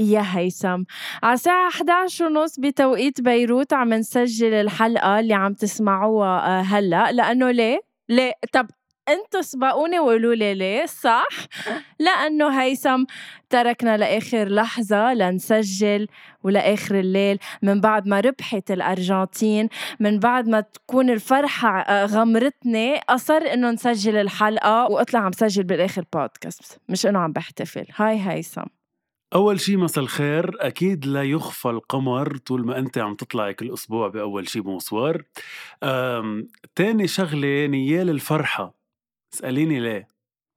يا 0.00 0.22
هيثم. 0.26 0.82
على 1.22 1.34
الساعة 1.34 1.68
11 1.68 2.24
ونص 2.26 2.60
بتوقيت 2.60 3.20
بيروت 3.20 3.72
عم 3.72 3.94
نسجل 3.94 4.54
الحلقة 4.54 5.20
اللي 5.20 5.34
عم 5.34 5.54
تسمعوها 5.54 6.60
هلأ. 6.60 7.12
لأنه 7.12 7.50
ليه؟ 7.50 7.80
ليه؟ 8.08 8.32
طب 8.52 8.66
أنتوا 9.08 9.42
سبقوني 9.42 9.98
وقولوا 9.98 10.34
لي 10.34 10.54
ليه 10.54 10.86
صح؟ 10.86 11.28
لأنه 11.98 12.62
هيثم 12.62 13.04
تركنا 13.50 13.96
لآخر 13.96 14.48
لحظة 14.48 15.14
لنسجل 15.14 16.06
ولآخر 16.42 17.00
الليل. 17.00 17.38
من 17.62 17.80
بعد 17.80 18.06
ما 18.08 18.20
ربحت 18.20 18.70
الأرجنتين 18.70 19.68
من 20.00 20.18
بعد 20.18 20.48
ما 20.48 20.60
تكون 20.60 21.10
الفرحة 21.10 22.04
غمرتني 22.04 23.00
أصر 23.08 23.42
إنه 23.52 23.70
نسجل 23.70 24.16
الحلقة 24.16 24.84
وأطلع 24.90 25.20
عم 25.20 25.32
سجل 25.32 25.62
بالآخر 25.62 26.04
بودكاست 26.14 26.78
مش 26.88 27.06
إنه 27.06 27.18
عم 27.18 27.32
بحتفل. 27.32 27.84
هاي 27.96 28.20
هيثم. 28.20 28.77
أول 29.34 29.60
شي 29.60 29.76
مساء 29.76 30.04
الخير. 30.04 30.66
أكيد 30.66 31.06
لا 31.06 31.22
يخفى 31.22 31.68
القمر 31.68 32.36
طول 32.36 32.66
ما 32.66 32.78
أنت 32.78 32.98
عم 32.98 33.14
تطلعي 33.14 33.54
كل 33.54 33.72
أسبوع 33.74 34.08
بأول 34.08 34.48
شي 34.48 34.60
بمصور 34.60 35.22
تاني 36.74 37.06
شغلة 37.06 37.66
نيال 37.66 38.10
الفرحة. 38.10 38.74
اسأليني 39.34 39.80
ليه؟ 39.80 40.08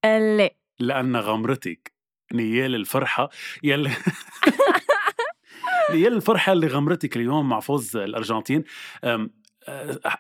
ليه؟ 0.05 0.57
لأن 0.79 1.15
غمرتك 1.15 1.93
نيال 2.33 2.75
الفرحة. 2.75 3.29
يلي 3.63 3.91
نيال 5.93 6.13
الفرحة 6.13 6.51
اللي 6.53 6.67
غمرتك 6.67 7.17
اليوم 7.17 7.49
مع 7.49 7.59
فوز 7.59 7.97
الأرجنتين. 7.97 8.63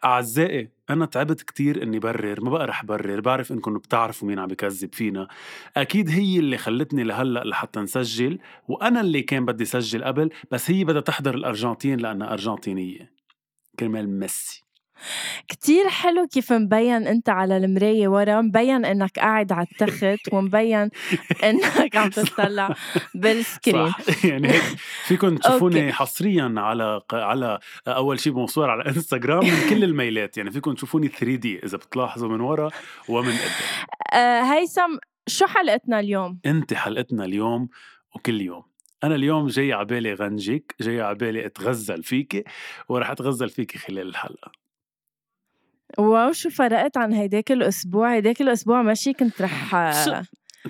أعزائي 0.05 0.69
أنا 0.89 1.05
تعبت 1.05 1.41
كتير 1.41 1.83
إني 1.83 1.99
برر 1.99 2.41
ما 2.41 2.49
بقى 2.49 2.67
رح 2.67 2.85
برر 2.85 3.19
بعرف 3.21 3.51
إنكم 3.51 3.77
بتعرفوا 3.77 4.27
مين 4.27 4.39
عم 4.39 4.47
بكذب 4.47 4.93
فينا. 4.93 5.27
أكيد 5.77 6.09
هي 6.09 6.39
اللي 6.39 6.57
خلتني 6.57 7.03
لهلأ 7.03 7.43
لحتى 7.43 7.79
نسجل 7.79 8.39
وأنا 8.67 9.01
اللي 9.01 9.21
كان 9.21 9.45
بدي 9.45 9.65
سجل 9.65 10.03
قبل 10.03 10.29
بس 10.51 10.71
هي 10.71 10.83
بدها 10.83 11.01
تحضر 11.01 11.35
الأرجنتين 11.35 11.99
لأنها 11.99 12.33
أرجنتينية. 12.33 13.11
كرمال 13.79 14.09
ميسي. 14.19 14.63
كتير 15.47 15.89
حلو 15.89 16.27
كيف 16.27 16.53
مبين 16.53 17.07
أنت 17.07 17.29
على 17.29 17.57
المراية 17.57 18.07
ورا 18.07 18.41
مبين 18.41 18.85
إنك 18.85 19.19
قاعد 19.19 19.51
على 19.51 19.67
التخت 19.71 20.33
ومبين 20.33 20.89
إنك 21.43 21.95
عم 21.95 22.09
تطلع 22.09 22.75
بالسكرين 23.15 23.91
صح. 23.91 24.25
يعني 24.25 24.47
هيك 24.49 24.63
فيكم 25.05 25.37
تشوفوني 25.37 25.93
حصريا 25.93 26.53
على 26.57 27.01
على 27.13 27.59
أول 27.87 28.19
شيء 28.19 28.33
بمصور 28.33 28.69
على 28.69 28.85
انستغرام 28.85 29.45
من 29.45 29.69
كل 29.69 29.83
الميلات. 29.83 30.37
يعني 30.37 30.51
فيكم 30.51 30.73
تشوفوني 30.73 31.07
3 31.07 31.35
دي 31.35 31.59
إذا 31.59 31.77
بتلاحظوا 31.77 32.29
من 32.29 32.41
ورا 32.41 32.69
ومن 33.09 33.31
قدام. 33.31 33.85
آه 34.13 34.41
هيثم 34.41 34.97
شو 35.27 35.45
حلقتنا 35.45 35.99
اليوم؟ 35.99 36.39
أنت 36.45 36.73
حلقتنا 36.73 37.25
اليوم 37.25 37.69
وكل 38.15 38.41
يوم. 38.41 38.63
أنا 39.03 39.15
اليوم 39.15 39.47
جاي 39.47 39.73
على 39.73 39.85
بالي 39.85 40.13
غنجك 40.13 40.75
جاي 40.81 41.01
على 41.01 41.15
بالي 41.15 41.45
أتغزل 41.45 42.03
فيكي 42.03 42.43
ورح 42.89 43.09
أتغزل 43.09 43.49
فيكي 43.49 43.77
خلال 43.77 44.07
الحلقة. 44.07 44.60
wow 45.97 46.31
شو 46.31 46.49
فرقت 46.49 46.97
عن 46.97 47.13
هيداك 47.13 47.51
الأسبوع. 47.51 48.13
هيداك 48.13 48.41
الأسبوع 48.41 48.81
ماشي 48.81 49.13
كنت 49.13 49.41
رح 49.41 49.75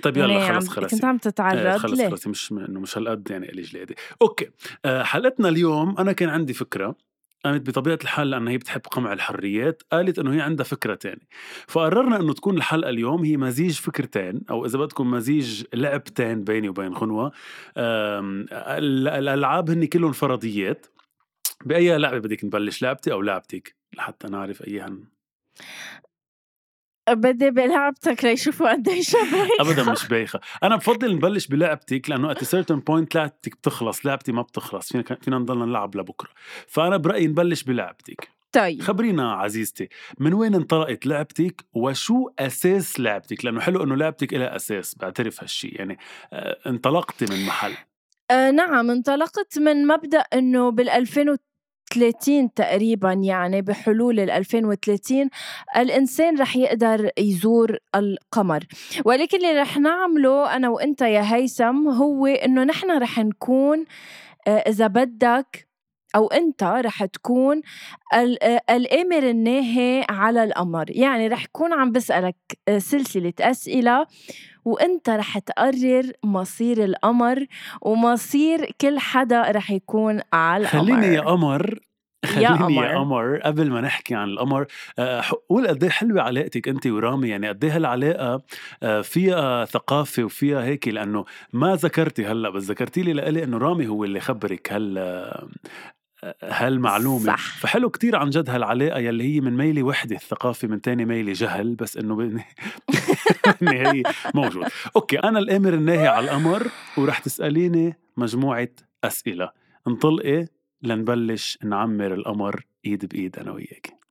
طيب 0.02 0.16
يلا 0.16 0.52
خلص 0.54 0.68
خلص. 0.68 0.94
كنت 0.94 1.04
عم 1.04 1.18
تتعرض 1.18 1.76
خلص 1.76 2.00
ليه؟ 2.00 2.08
خلص. 2.08 2.26
مش 2.26 2.52
إنه 2.52 2.80
مش 2.80 2.98
هالقد 2.98 3.30
يعني 3.30 3.52
إلي 3.52 3.62
جلادي 3.62 3.94
okay. 4.22 4.48
أه 4.84 5.02
حلقتنا 5.02 5.48
اليوم 5.48 5.98
أنا 5.98 6.12
كان 6.12 6.28
عندي 6.28 6.52
فكرة 6.52 6.96
قامت 7.44 7.70
بطبيعة 7.70 7.98
الحال 8.02 8.30
لأنها 8.30 8.52
هي 8.52 8.58
بتحب 8.58 8.80
قمع 8.80 9.12
الحريات 9.12 9.82
قالت 9.92 10.18
إنه 10.18 10.34
هي 10.34 10.40
عندها 10.40 10.64
فكرة 10.64 10.94
تانية. 10.94 11.26
فقررنا 11.68 12.20
إنه 12.20 12.32
تكون 12.32 12.56
الحلقة 12.56 12.90
اليوم 12.90 13.24
هي 13.24 13.36
مزيج 13.36 13.72
فكرتين 13.72 14.40
أو 14.50 14.66
إذا 14.66 14.78
بدكم 14.78 15.10
مزيج 15.10 15.64
لعبتين 15.74 16.44
بيني 16.44 16.68
وبين 16.68 16.92
غنوة 16.92 17.32
الألعاب 17.76 19.70
هن 19.70 19.84
كلهم 19.84 20.12
فرضيات. 20.12 20.86
بأي 21.64 21.98
لعبة 21.98 22.18
بدك 22.18 22.44
نبلش 22.44 22.82
لعبتي 22.82 23.12
أو 23.12 23.22
لعبتك؟ 23.22 23.81
لحتى 23.94 24.28
نعرف 24.28 24.62
أيهن 24.68 25.04
بدي 27.10 27.50
بلعبتك 27.50 28.24
ليشوفوا 28.24 28.72
قديش 28.72 29.12
بايخة 29.12 29.50
ابدا 29.60 29.92
مش 29.92 30.06
بايخة. 30.12 30.40
أنا 30.62 30.76
بفضل 30.76 31.14
نبلش 31.14 31.46
بلعبتك 31.46 32.10
لأنه 32.10 32.30
at 32.30 32.44
certain 32.44 32.80
point 32.80 33.14
لعبتك 33.14 33.52
بتخلص 33.56 34.06
لعبتي 34.06 34.32
ما 34.32 34.42
بتخلص. 34.42 34.92
فينا 34.92 35.04
فينا 35.22 35.38
نضلنا 35.38 35.64
نلعب 35.64 35.96
لبكرة. 35.96 36.30
فأنا 36.66 36.96
برأيي 36.96 37.26
نبلش 37.26 37.62
بلعبتك. 37.62 38.28
طيب. 38.52 38.82
خبرينا 38.82 39.32
عزيزتي 39.32 39.88
من 40.18 40.34
وين 40.34 40.54
انطلقت 40.54 41.06
لعبتك 41.06 41.64
وشو 41.74 42.30
أساس 42.38 43.00
لعبتك؟ 43.00 43.44
لأنه 43.44 43.60
حلو 43.60 43.82
إنه 43.84 43.96
لعبتك 43.96 44.34
لها 44.34 44.56
أساس 44.56 44.94
بعترف 44.94 45.40
هالشيء 45.42 45.78
يعني 45.78 45.98
آه 46.32 46.58
انطلقتي 46.66 47.26
من 47.30 47.46
محل. 47.46 47.74
آه 48.30 48.50
نعم 48.50 48.90
انطلقت 48.90 49.58
من 49.58 49.86
مبدأ 49.86 50.18
إنه 50.20 50.70
بال 50.70 50.88
2000 50.88 51.36
30 51.94 52.54
تقريبا 52.54 53.12
يعني 53.12 53.62
بحلول 53.62 54.20
ال 54.20 54.30
2030 54.30 55.28
الإنسان 55.76 56.40
رح 56.40 56.56
يقدر 56.56 57.10
يزور 57.18 57.78
القمر. 57.94 58.64
ولكن 59.04 59.36
اللي 59.36 59.60
رح 59.60 59.78
نعمله 59.78 60.56
أنا 60.56 60.68
وإنت 60.68 61.02
يا 61.02 61.34
هيثم 61.34 61.88
هو 61.88 62.26
إنه 62.26 62.64
نحن 62.64 62.98
رح 62.98 63.18
نكون 63.18 63.84
إذا 64.48 64.86
بدك 64.86 65.71
أو 66.14 66.26
أنت 66.26 66.62
رح 66.62 67.04
تكون 67.04 67.60
الآمر 68.70 69.30
الناهي 69.30 70.06
على 70.10 70.44
القمر. 70.44 70.84
يعني 70.88 71.28
رح 71.28 71.44
يكون 71.44 71.72
عم 71.72 71.92
بسألك 71.92 72.36
سلسلة 72.78 73.32
أسئلة 73.40 74.06
وأنت 74.64 75.10
رح 75.10 75.38
تقرر 75.38 76.12
مصير 76.24 76.84
القمر 76.84 77.46
ومصير 77.82 78.70
كل 78.80 78.98
حدا 78.98 79.42
رح 79.50 79.70
يكون 79.70 80.20
على 80.32 80.64
القمر 80.64 80.82
خليني 80.82 81.06
يا 81.06 81.20
قمر 81.20 81.78
خليني 82.24 82.76
يا 82.76 82.98
قمر. 82.98 83.36
قبل 83.36 83.70
ما 83.70 83.80
نحكي 83.80 84.14
عن 84.14 84.28
القمر 84.28 84.66
آه، 84.98 85.22
قول 85.48 85.68
قد 85.68 85.82
إيه 85.84 85.90
حلوة 85.90 86.22
علاقتك 86.22 86.68
أنت 86.68 86.86
ورامي. 86.86 87.28
يعني 87.28 87.48
قد 87.48 87.64
إيه 87.64 87.76
هالعلاقة 87.76 88.42
آه، 88.82 89.00
فيها 89.00 89.64
ثقافة 89.64 90.24
وفيها 90.24 90.64
هيك؟ 90.64 90.88
لأنه 90.88 91.24
ما 91.52 91.74
ذكرتي 91.74 92.26
هلأ 92.26 92.50
بس 92.50 92.62
ذكرتي 92.62 93.02
لي 93.02 93.12
لإلي 93.12 93.44
إنه 93.44 93.58
رامي 93.58 93.88
هو 93.88 94.04
اللي 94.04 94.20
خبرك 94.20 94.72
هال 94.72 94.98
هالمعلومة. 96.42 97.26
صح. 97.26 97.58
فحلو 97.58 97.90
كتير 97.90 98.16
عن 98.16 98.30
جد 98.30 98.50
هالعلاقة 98.50 98.98
يلي 99.00 99.24
هي 99.36 99.40
من 99.40 99.56
ميلة 99.56 99.82
وحدة 99.82 100.16
الثقافة 100.16 100.68
من 100.68 100.80
تاني 100.80 101.04
ميلة 101.04 101.32
جهل 101.32 101.74
بس 101.74 101.96
إنه 101.96 102.16
بالنهاية 103.60 104.02
موجود. 104.34 104.66
okay 104.96 105.18
أنا 105.18 105.38
الأمر 105.38 105.74
الناهي 105.74 106.06
على 106.08 106.24
الأمر 106.24 106.66
ورح 106.98 107.18
تسأليني 107.18 107.96
مجموعة 108.16 108.68
أسئلة. 109.04 109.50
انطلقي 109.88 110.46
لنبلش 110.82 111.58
نعمر 111.64 112.14
القمر 112.14 112.64
إيد 112.86 113.06
بإيد 113.06 113.38
أنا 113.38 113.50
وياك. 113.52 114.01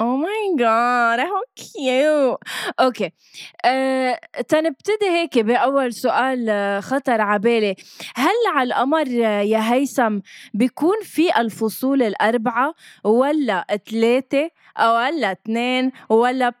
oh 0.00 0.16
my 0.16 0.56
God 0.58 1.20
how 1.20 1.42
cute 1.56 2.38
okay 2.80 3.10
أه، 3.64 4.20
تنبتدي 4.48 5.06
هيك 5.08 5.38
بأول 5.38 5.92
سؤال 5.92 6.46
آه، 6.50 6.80
خطر 6.80 7.20
على 7.20 7.38
بالي 7.38 7.74
هل 8.16 8.54
على 8.54 8.68
القمر 8.68 9.06
آه، 9.06 9.40
يا 9.40 9.72
هيثم 9.72 10.18
بيكون 10.54 10.96
في 11.02 11.40
الفصول 11.40 12.02
الأربعة 12.02 12.74
ولا 13.04 13.66
ثلاثة 13.90 14.50
أو 14.76 14.96
ولا 14.96 15.32
اثنين 15.32 15.92
ولا 16.08 16.52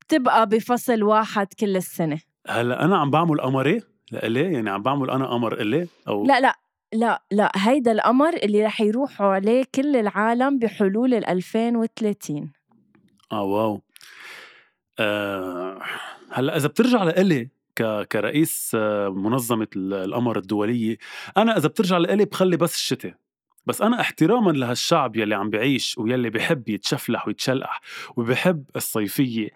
بتبقى 0.00 0.46
بفصل 0.46 1.02
واحد 1.02 1.46
كل 1.60 1.76
السنة؟ 1.76 2.18
هلا 2.48 2.84
أنا 2.84 2.96
عم 2.98 3.10
بعمل 3.10 3.40
قمري 3.40 3.82
لإلي 4.12 4.52
يعني 4.52 4.70
عم 4.70 4.82
بعمل 4.82 5.10
أنا 5.10 5.26
قمر 5.26 5.60
إلي 5.60 5.88
أو 6.08 6.24
لا 6.24 6.40
لا 6.40 6.54
لا 6.92 7.22
لا 7.30 7.52
هيدا 7.56 7.92
القمر 7.92 8.34
اللي 8.34 8.64
رح 8.64 8.80
يروحوا 8.80 9.26
عليه 9.26 9.64
كل 9.74 9.96
العالم 9.96 10.58
بحلول 10.58 11.14
ال 11.14 11.28
2030 11.28 12.55
آه 13.32 13.42
واو 13.42 13.82
آه 14.98 15.82
هلأ 16.32 16.56
إذا 16.56 16.68
بترجع 16.68 17.02
لإلي. 17.02 17.48
كرئيس 18.12 18.72
آه، 18.74 19.08
منظمة 19.08 19.68
القمر 19.76 20.38
الدولية 20.38 20.98
أنا 21.36 21.56
إذا 21.56 21.68
بترجع 21.68 21.98
لإلي 21.98 22.24
بخلي 22.24 22.56
بس 22.56 22.74
الشتاء 22.74 23.14
بس 23.66 23.82
أنا 23.82 24.00
احتراما 24.00 24.50
لهالشعب 24.50 25.16
يلي 25.16 25.34
عم 25.34 25.50
بعيش 25.50 25.98
ويلي 25.98 26.30
بحب 26.30 26.68
يتشفلح 26.68 27.28
ويتشلقح 27.28 27.80
وبحب 28.16 28.64
الصيفية. 28.76 29.48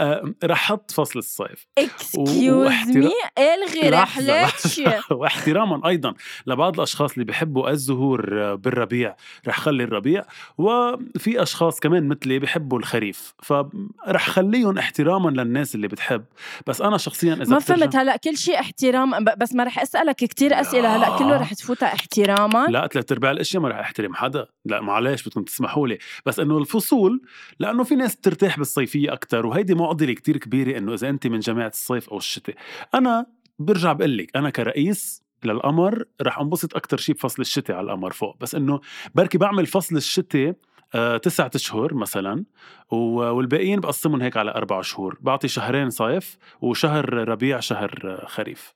آه 0.00 0.34
رح 0.44 0.64
أحط 0.64 0.90
فصل 0.90 1.18
الصيف. 1.18 1.66
excuse 1.78 2.88
me 2.88 3.12
إلغي 3.38 3.90
رحلتي 3.90 5.00
واحتراما 5.10 5.88
أيضا 5.88 6.14
لبعض 6.46 6.74
الأشخاص 6.74 7.12
اللي 7.12 7.24
بحبوا 7.24 7.70
الزهور 7.70 8.54
بالربيع. 8.54 9.16
رح 9.48 9.60
خلي 9.60 9.84
الربيع. 9.84 10.24
وفي 10.58 11.42
أشخاص 11.42 11.80
كمان 11.80 12.08
مثلي 12.08 12.38
بحبوا 12.38 12.78
الخريف. 12.78 13.34
فرح 13.42 14.28
خليهم 14.30 14.78
احتراما 14.78 15.30
للناس 15.30 15.74
اللي 15.74 15.88
بتحب. 15.88 16.24
بس 16.66 16.80
أنا 16.80 16.98
شخصيا 16.98 17.34
إذا 17.34 17.52
ما 17.52 17.58
فهمت 17.58 17.96
هلأ 17.96 18.16
كل 18.16 18.36
شيء 18.36 18.60
احترام 18.60 19.24
بس 19.38 19.54
ما 19.54 19.64
رح 19.64 19.78
أسألك 19.78 20.16
كتير 20.16 20.60
أسئلة. 20.60 20.96
هلأ 20.96 21.18
كله 21.18 21.36
رح 21.36 21.54
تفوتها 21.54 21.94
احتراما. 21.94 22.66
لا 22.68 22.86
ثلاث 22.86 23.12
أرباع 23.12 23.30
الأشياء 23.30 23.53
ما 23.58 23.68
رح 23.68 23.78
أحترم 23.78 24.14
حدا. 24.14 24.46
لا 24.64 24.80
معلش 24.80 25.28
بدكم 25.28 25.42
تسمحوا 25.42 25.88
لي. 25.88 25.98
بس 26.26 26.40
إنه 26.40 26.58
الفصول 26.58 27.22
لأنه 27.58 27.84
في 27.84 27.94
ناس 27.94 28.16
بترتاح 28.16 28.58
بالصيفية 28.58 29.12
أكثر 29.12 29.46
وهيدي 29.46 29.74
معضلة 29.74 30.12
كتير 30.12 30.36
كبيرة 30.36 30.78
إنه 30.78 30.94
إذا 30.94 31.08
أنت 31.08 31.26
من 31.26 31.38
جماعة 31.38 31.68
الصيف 31.68 32.08
أو 32.10 32.16
الشتاء. 32.16 32.56
أنا 32.94 33.26
برجع 33.58 33.92
بقول 33.92 34.18
لك 34.18 34.36
أنا 34.36 34.50
كرئيس 34.50 35.22
للقمر 35.44 36.04
رح 36.22 36.38
انبسط 36.38 36.76
أكثر 36.76 36.96
شيء 36.96 37.14
بفصل 37.14 37.42
الشتاء 37.42 37.76
على 37.76 37.84
القمر 37.84 38.12
فوق. 38.12 38.36
بس 38.40 38.54
إنه 38.54 38.80
بركي 39.14 39.38
بعمل 39.38 39.66
فصل 39.66 39.96
الشتاء 39.96 40.54
آه، 40.94 41.16
تسعة 41.16 41.50
أشهر 41.54 41.94
مثلا 41.94 42.44
والباقيين 42.90 43.80
بقسمهم 43.80 44.22
هيك 44.22 44.36
على 44.36 44.50
أربع 44.50 44.82
شهور. 44.82 45.18
بعطي 45.20 45.48
شهرين 45.48 45.90
صيف 45.90 46.36
وشهر 46.60 47.28
ربيع 47.28 47.60
شهر 47.60 48.24
خريف. 48.26 48.74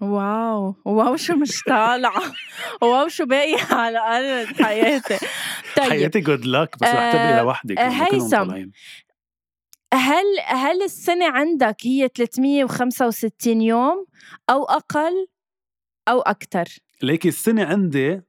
wow 0.00 0.74
wow 0.84 1.16
شو 1.16 1.34
مش 1.36 1.62
طالعة. 1.62 2.22
wow 2.82 3.08
شو 3.08 3.26
باقي 3.26 3.56
على 3.70 3.98
أرض 3.98 4.62
حياتي. 4.62 5.18
طيب. 5.76 5.90
حياتي 5.90 6.20
good 6.20 6.44
luck 6.44 6.76
بس 6.78 6.88
رح 6.88 7.12
تبقي 7.12 7.42
لوحدك 7.42 7.78
هيثم. 7.78 8.70
هل 9.94 10.24
هل 10.46 10.82
السنة 10.82 11.30
عندك 11.30 11.76
هي 11.84 12.08
365 12.14 13.60
يوم 13.62 14.06
أو 14.50 14.64
أقل 14.64 15.26
أو 16.08 16.20
أكثر؟ 16.20 16.64
ليكي 17.02 17.28
السنة 17.28 17.64
عندي 17.64 18.20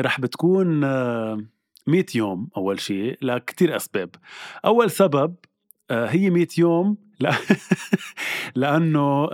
رح 0.00 0.20
بتكون 0.20 0.80
100 0.80 2.06
يوم 2.14 2.48
أول 2.56 2.80
شيء 2.80 3.18
لكتير 3.22 3.76
أسباب. 3.76 4.10
أول 4.64 4.90
سبب 4.90 5.34
آه، 5.90 6.06
هي 6.06 6.30
100 6.30 6.46
يوم 6.58 6.96
لا. 7.20 7.32
لأنه 8.56 9.28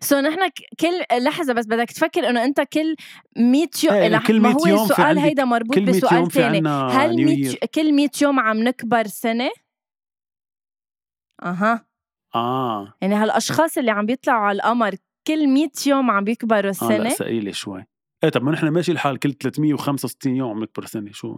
سو 0.00 0.16
so 0.16 0.18
نحن 0.18 0.50
كل 0.80 1.24
لحظة 1.24 1.52
بس 1.52 1.66
بدك 1.66 1.90
تفكر 1.90 2.28
إنه 2.28 2.44
أنت 2.44 2.60
كل 2.60 2.96
100 3.36 3.66
يوم 3.84 3.94
إيه 3.94 4.18
كل 4.18 4.40
100 4.40 4.54
يوم 4.66 4.78
هو 4.78 4.84
السؤال 4.84 5.18
هيدا 5.18 5.44
مربوط 5.44 5.78
بسؤال 5.78 6.30
ثاني 6.30 6.68
هل 6.68 7.24
100 7.24 7.54
كل 7.74 7.92
100 7.92 8.08
يوم 8.22 8.40
عم 8.40 8.56
نكبر 8.58 9.06
سنة؟ 9.06 9.50
أها. 11.42 11.86
آه. 12.34 12.94
يعني 13.00 13.14
هالأشخاص 13.14 13.78
اللي 13.78 13.90
عم 13.90 14.06
بيطلعوا 14.06 14.46
على 14.46 14.56
القمر 14.56 14.94
كل 15.26 15.48
100 15.48 15.68
يوم 15.86 16.10
عم 16.10 16.24
بيكبروا 16.24 16.70
السنة 16.70 16.94
آه 16.94 16.98
لا 16.98 17.08
ثقيلة 17.08 17.52
شوي. 17.52 17.84
إيه 18.24 18.30
طب 18.30 18.42
ما 18.42 18.52
نحن 18.52 18.68
ماشي 18.68 18.92
الحال 18.92 19.18
كل 19.18 19.32
365 19.32 20.36
يوم 20.36 20.50
عم 20.50 20.62
نكبر 20.62 20.86
سنة 20.86 21.12
شو؟ 21.12 21.36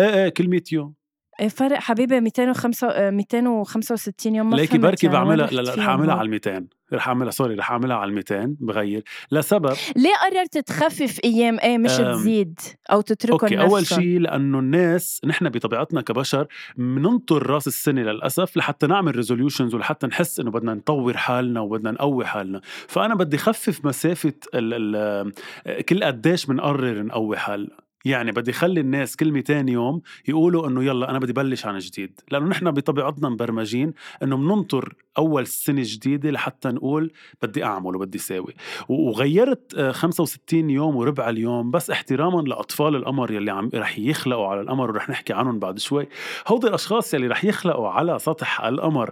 إيه 0.00 0.14
إيه 0.14 0.28
كل 0.28 0.48
100 0.48 0.62
يوم. 0.72 0.86
إيه، 0.86 0.97
فرق 1.46 1.78
حبيبي 1.78 2.20
205 2.20 3.10
265 3.10 4.34
يوم 4.34 4.50
ما 4.50 4.56
ليكي 4.56 4.78
بركي 4.78 5.06
يعني 5.06 5.18
بعملها 5.18 5.46
لا 5.46 5.60
لا 5.62 5.74
رح 5.74 5.88
أعملها 5.88 6.14
على 6.14 6.26
ال 6.26 6.30
200 6.30 6.66
رح 6.92 7.08
أعملها 7.08 7.30
sorry 7.30 7.54
رح 7.54 7.70
أعملها 7.70 7.96
على 7.96 8.08
ال 8.08 8.14
200 8.14 8.56
بغير. 8.60 9.02
لسبب؟ 9.32 9.72
ليه 9.96 10.14
قررت 10.24 10.58
تخفف 10.58 11.18
أيام؟ 11.24 11.58
إيه 11.58 11.78
مش 11.78 11.96
تزيد 11.96 12.60
أو 12.92 13.00
تتركهم 13.00 13.40
okay 13.40 13.60
أول 13.60 13.86
شيء 13.86 14.20
لأنه 14.20 14.58
الناس 14.58 15.20
نحن 15.24 15.48
بطبيعتنا 15.48 16.00
كبشر 16.00 16.46
بننطر 16.76 17.46
راس 17.46 17.66
السنة 17.66 18.02
للأسف 18.02 18.56
لحتى 18.56 18.86
نعمل 18.86 19.16
resolutions 19.16 19.74
ولحتى 19.74 20.06
نحس 20.06 20.40
إنه 20.40 20.50
بدنا 20.50 20.74
نطور 20.74 21.16
حالنا 21.16 21.60
وبدنا 21.60 21.90
نقوي 21.90 22.26
حالنا. 22.26 22.60
فأنا 22.88 23.14
بدي 23.14 23.38
خفف 23.38 23.84
مسافة 23.84 24.32
ال 24.54 24.94
ال 24.96 25.84
كل 25.84 26.04
قديش 26.04 26.46
بنقرر 26.46 27.02
نقوي 27.02 27.36
حالنا. 27.36 27.87
يعني 28.04 28.32
بدي 28.32 28.52
خلي 28.52 28.80
الناس 28.80 29.16
كل 29.16 29.32
200 29.32 29.70
يوم 29.70 30.00
يقولوا 30.28 30.68
إنه 30.68 30.84
يلا 30.84 31.10
أنا 31.10 31.18
بدي 31.18 31.32
بلش 31.32 31.66
عن 31.66 31.78
جديد. 31.78 32.20
لأنه 32.30 32.46
نحن 32.46 32.70
بطبيعتنا 32.70 33.28
مبرمجين 33.28 33.92
إنه 34.22 34.36
بننطر 34.36 34.94
أول 35.18 35.46
سنة 35.46 35.82
جديدة 35.84 36.30
لحتى 36.30 36.68
نقول 36.68 37.12
بدي 37.42 37.64
أعمل 37.64 37.96
وبدي 37.96 38.18
ساوي. 38.18 38.54
وغيرت 38.88 39.90
65 39.90 40.70
يوم 40.70 40.96
وربع 40.96 41.28
اليوم 41.28 41.70
بس 41.70 41.90
احتراما 41.90 42.40
لأطفال 42.40 42.96
القمر 42.96 43.30
يلي 43.30 43.50
عم 43.50 43.70
رح 43.74 43.98
يخلقوا 43.98 44.46
على 44.46 44.60
القمر 44.60 44.90
ورح 44.90 45.10
نحكي 45.10 45.32
عنهم 45.32 45.58
بعد 45.58 45.78
شوي. 45.78 46.08
هودي 46.48 46.66
الأشخاص 46.66 47.14
يلي 47.14 47.26
رح 47.26 47.44
يخلقوا 47.44 47.88
على 47.88 48.18
سطح 48.18 48.60
القمر 48.60 49.10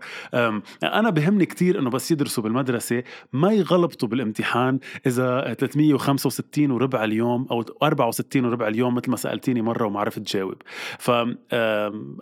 أنا 0.82 1.10
بهمني 1.10 1.46
كتير 1.46 1.78
إنه 1.78 1.90
بس 1.90 2.10
يدرسوا 2.10 2.42
بالمدرسة 2.42 3.02
ما 3.32 3.52
يغلطوا 3.52 4.08
بالامتحان 4.08 4.78
إذا 5.06 5.54
365 5.54 6.70
وربع 6.70 7.04
اليوم 7.04 7.46
أو 7.50 7.64
64 7.82 8.44
وربع 8.44 8.68
اليوم 8.68 8.75
مثل 8.82 9.10
ما 9.10 9.16
سألتيني 9.16 9.62
مرة 9.62 9.86
وما 9.86 10.00
عرفت 10.00 10.20
جاوب 10.36 10.62
ف 10.98 11.10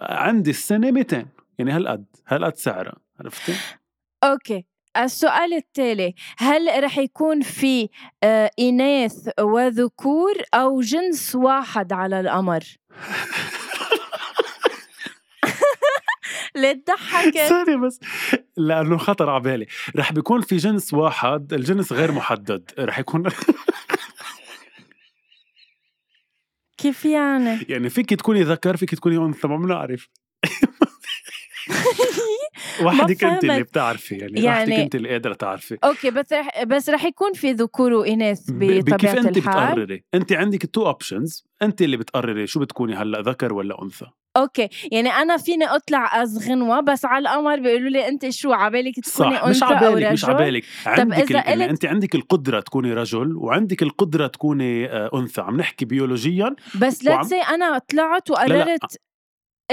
عندي 0.03 0.51
السنة 0.51 0.91
200 0.91 1.27
يعني 1.59 1.73
هالقد 1.73 2.05
هالقد 2.29 2.56
سعرها. 2.56 2.97
عرفتي؟ 3.21 3.55
أوكي. 4.25 4.65
السؤال 4.97 5.53
التالي 5.55 6.15
هل 6.39 6.85
رح 6.85 6.99
يكون 6.99 7.41
في 7.41 7.89
آه، 8.23 8.51
إناث 8.61 9.29
وذكور 9.41 10.33
أو 10.55 10.81
جنس 10.81 11.35
واحد 11.35 11.93
على 11.93 12.21
القمر؟ 12.21 12.65
ليه 16.56 16.73
تضحكت؟ 16.73 17.39
sorry 17.49 17.77
بس 17.77 18.01
لأنه 18.56 18.97
خطر 18.97 19.31
على 19.31 19.43
بالي. 19.43 19.67
رح 19.97 20.12
بيكون 20.12 20.41
في 20.41 20.56
جنس 20.56 20.95
واحد 20.95 21.53
الجنس 21.53 21.93
غير 21.93 22.12
محدد. 22.12 22.71
رح 22.79 22.99
يكون 22.99 23.23
كيف 26.85 27.05
يعني؟ 27.05 27.67
يعني 27.69 27.91
فيك 27.91 28.15
تكوني 28.15 28.43
ذكر 28.43 28.77
فيك 28.77 28.95
تكوني 28.95 29.17
أنثى 29.17 29.49
ما 29.49 29.57
بنعرف. 29.57 30.09
وحدك 32.85 33.25
انت 33.25 33.45
اللي 33.45 33.63
بتعرفي 33.63 34.15
يعني, 34.15 34.41
يعني 34.41 34.63
وحدك 34.63 34.83
انت 34.83 34.95
اللي 34.95 35.09
قادرة 35.09 35.35
تعرفي. 35.35 35.79
أوكي 35.85 36.11
بس 36.11 36.33
رح 36.33 36.65
بس 36.65 36.91
رح 36.91 37.05
يكون 37.05 37.33
في 37.33 37.53
ذكور 37.53 37.93
وإناث 37.93 38.51
بطبيعة 38.51 38.99
كيف 38.99 39.11
انت 39.11 39.37
الحال. 39.37 39.73
بتقرري؟ 39.73 40.05
انت 40.15 40.33
عندك 40.33 40.67
two 40.67 40.87
options 40.87 41.47
انت 41.63 41.83
اللي 41.83 41.97
بتقرري 41.97 42.47
شو 42.47 42.61
بتكوني 42.61 42.95
هلأ 42.95 43.21
ذكر 43.21 43.55
ولا 43.55 43.83
أنثى. 43.83 44.07
أوكي 44.37 44.69
يعني 44.93 45.09
أنا 45.09 45.37
فيني 45.37 45.65
أطلع 45.65 46.23
as 46.23 46.49
غنوة 46.49 46.81
بس 46.81 47.05
على 47.05 47.29
القمر 47.29 47.61
بيقولوا 47.61 47.91
لي 47.91 48.09
أنت 48.09 48.31
شو 48.31 48.53
عبالك 48.53 49.01
تكوني 49.01 49.37
صح. 49.37 49.45
أنثى 49.45 49.51
مش 49.51 49.63
عبالك 49.63 50.13
مش 50.13 50.25
عبالك 50.25 50.65
عندك 50.87 51.31
إذا 51.31 51.49
يعني 51.49 51.71
أنت 51.71 51.85
عندك 51.85 52.15
القدرة 52.15 52.61
تكوني 52.61 52.93
رجل 52.93 53.37
وعندك 53.37 53.83
القدرة 53.83 54.27
تكوني 54.27 54.87
آه، 54.87 55.11
أنثى 55.15 55.41
عم 55.41 55.57
نحكي 55.57 55.85
بيولوجيا 55.85 56.55
بس 56.81 57.05
لا 57.05 57.13
وعم... 57.13 57.29
أنا 57.55 57.79
طلعت 57.79 58.31
وقررت 58.31 58.51
لا 58.51 58.65
لا. 58.65 58.79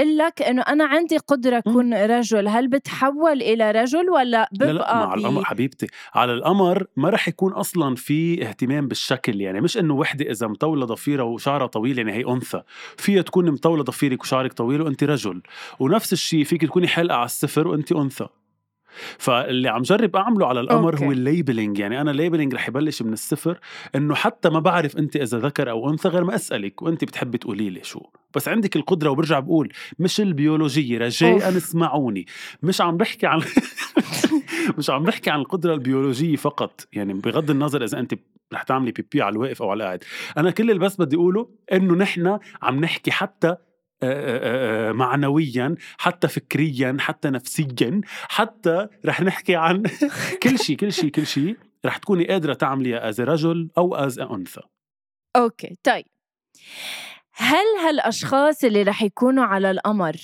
لك 0.00 0.42
انه 0.42 0.62
أنا 0.62 0.84
عندي 0.84 1.16
قدرة 1.16 1.58
أكون 1.58 1.94
رجل. 1.94 2.48
هل 2.48 2.68
بتحول 2.68 3.42
إلى 3.42 3.70
رجل 3.70 4.10
ولا 4.10 4.48
ببقى 4.52 4.72
لا 4.72 4.78
لا 4.78 4.94
على 4.94 5.20
القمر 5.20 5.44
حبيبتي. 5.44 5.86
على 6.14 6.32
القمر 6.32 6.86
ما 6.96 7.10
رح 7.10 7.28
يكون 7.28 7.52
أصلا 7.52 7.94
في 7.94 8.48
اهتمام 8.48 8.88
بالشكل 8.88 9.40
يعني 9.40 9.60
مش 9.60 9.78
إنه 9.78 9.94
وحدة 9.94 10.30
إذا 10.30 10.46
مطولة 10.46 10.86
ضفيرة 10.86 11.22
وشعرها 11.22 11.66
طويل 11.66 11.98
يعني 11.98 12.12
هي 12.12 12.24
أنثى. 12.28 12.62
فيها 12.96 13.22
تكون 13.22 13.50
مطولة 13.50 13.82
ضفيرك 13.82 14.22
وشعرك 14.22 14.52
طويل 14.52 14.82
وانت 14.82 15.04
رجل. 15.04 15.42
ونفس 15.78 16.12
الشيء 16.12 16.44
فيك 16.44 16.62
تكوني 16.62 16.88
حلقة 16.88 17.16
على 17.16 17.24
الصفر 17.24 17.68
وانت 17.68 17.92
أنثى. 17.92 18.26
فاللي 19.18 19.68
عم 19.68 19.82
جرب 19.82 20.16
أعمله 20.16 20.46
على 20.46 20.60
القمر 20.60 20.92
أوكي. 20.94 21.06
هو 21.06 21.12
ال 21.12 21.19
labeling. 21.19 21.78
يعني 21.78 22.00
أنا 22.00 22.10
ال 22.10 22.15
labeling 22.15 22.54
رح 22.54 22.68
يبلش 22.68 23.02
من 23.02 23.12
الصفر 23.12 23.58
إنه 23.94 24.14
حتى 24.14 24.50
ما 24.50 24.60
بعرف 24.60 24.96
أنت 24.96 25.16
إذا 25.16 25.38
ذكر 25.38 25.70
أو 25.70 25.90
أنثى 25.90 26.08
غير 26.08 26.24
ما 26.24 26.34
أسألك 26.34 26.82
وأنت 26.82 27.04
بتحبي 27.04 27.38
تقولي 27.38 27.70
لي 27.70 27.84
شو. 27.84 28.00
بس 28.34 28.48
عندك 28.48 28.76
القدرة 28.76 29.10
وبرجع 29.10 29.38
بقول 29.38 29.72
مش 29.98 30.20
البيولوجية 30.20 30.98
رجاء 30.98 31.56
اسمعوني. 31.56 32.26
مش 32.62 32.80
عم 32.80 32.96
بحكي 32.96 33.26
عن 33.26 33.42
مش 34.78 34.90
عم 34.90 35.02
بحكي 35.02 35.30
عن 35.30 35.40
القدرة 35.40 35.74
البيولوجية 35.74 36.36
فقط. 36.36 36.88
يعني 36.92 37.12
بغض 37.12 37.50
النظر 37.50 37.84
إذا 37.84 37.98
أنت 37.98 38.14
رح 38.52 38.62
تعملي 38.62 38.92
بيبي 38.92 39.22
على 39.22 39.32
الواقف 39.32 39.62
أو 39.62 39.70
على 39.70 39.82
القاعد. 39.82 40.04
أنا 40.38 40.50
كل 40.50 40.70
اللي 40.70 40.80
بس 40.80 40.96
بدي 40.96 41.16
أقوله 41.16 41.48
إنه 41.72 41.94
نحن 41.94 42.38
عم 42.62 42.80
نحكي 42.80 43.10
حتى 43.10 43.56
معنويا 44.92 45.74
حتى 45.98 46.28
فكريا 46.28 46.96
حتى 47.00 47.30
نفسيا 47.30 48.00
حتى 48.28 48.88
رح 49.06 49.20
نحكي 49.20 49.56
عن 49.56 49.82
كل 50.42 50.58
شيء 50.58 50.76
كل 50.76 50.92
شيء 50.92 51.10
كل 51.10 51.26
شيء 51.26 51.56
رح 51.86 51.96
تكوني 51.96 52.24
قادرة 52.28 52.54
تعمليها 52.54 53.08
as 53.08 53.20
رجل 53.20 53.70
أو 53.78 53.94
as 53.94 54.18
أنثى. 54.18 54.60
أوكي 55.36 55.78
طيب. 55.82 56.04
هل 57.32 57.66
هالأشخاص 57.84 58.64
اللي 58.64 58.82
رح 58.82 59.02
يكونوا 59.02 59.44
على 59.44 59.70
القمر 59.70 60.16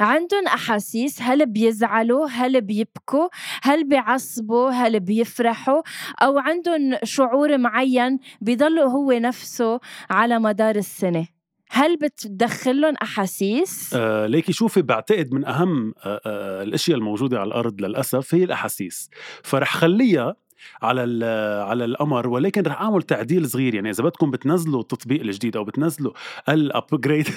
عندهم 0.00 0.46
أحاسيس؟ 0.46 1.22
هل 1.22 1.46
بيزعلوا؟ 1.46 2.28
هل 2.28 2.60
بيبكوا؟ 2.60 3.28
هل 3.62 3.88
بيعصبوا؟ 3.88 4.70
هل 4.70 5.00
بيفرحوا؟ 5.00 5.82
أو 6.22 6.38
عندهم 6.38 6.98
شعور 7.04 7.58
معين 7.58 8.18
بيضلوا 8.40 8.90
هو 8.90 9.12
نفسه 9.12 9.80
على 10.10 10.38
مدار 10.38 10.76
السنة؟ 10.76 11.26
هل 11.74 11.96
بتدخل 11.96 12.80
لهم 12.80 12.94
أحاسيس؟ 13.02 13.94
آه 13.94 14.26
ليكي 14.26 14.52
شوفي 14.52 14.82
بعتقد 14.82 15.34
من 15.34 15.44
أهم 15.44 15.94
آه 16.04 16.20
آه 16.26 16.62
الأشياء 16.62 16.98
الموجودة 16.98 17.40
على 17.40 17.48
الأرض 17.48 17.80
للأسف 17.80 18.34
هي 18.34 18.44
الأحاسيس. 18.44 19.10
فرح 19.42 19.76
خليها 19.76 20.36
على 20.82 21.24
على 21.68 21.84
القمر 21.84 22.28
ولكن 22.28 22.62
رح 22.62 22.80
أعمل 22.80 23.02
تعديل 23.02 23.50
صغير. 23.50 23.74
يعني 23.74 23.90
إذا 23.90 24.04
بدكم 24.04 24.30
بتنزلوا 24.30 24.80
التطبيق 24.80 25.20
الجديد 25.20 25.56
أو 25.56 25.64
بتنزلوا 25.64 26.12
الابجريد 26.48 27.28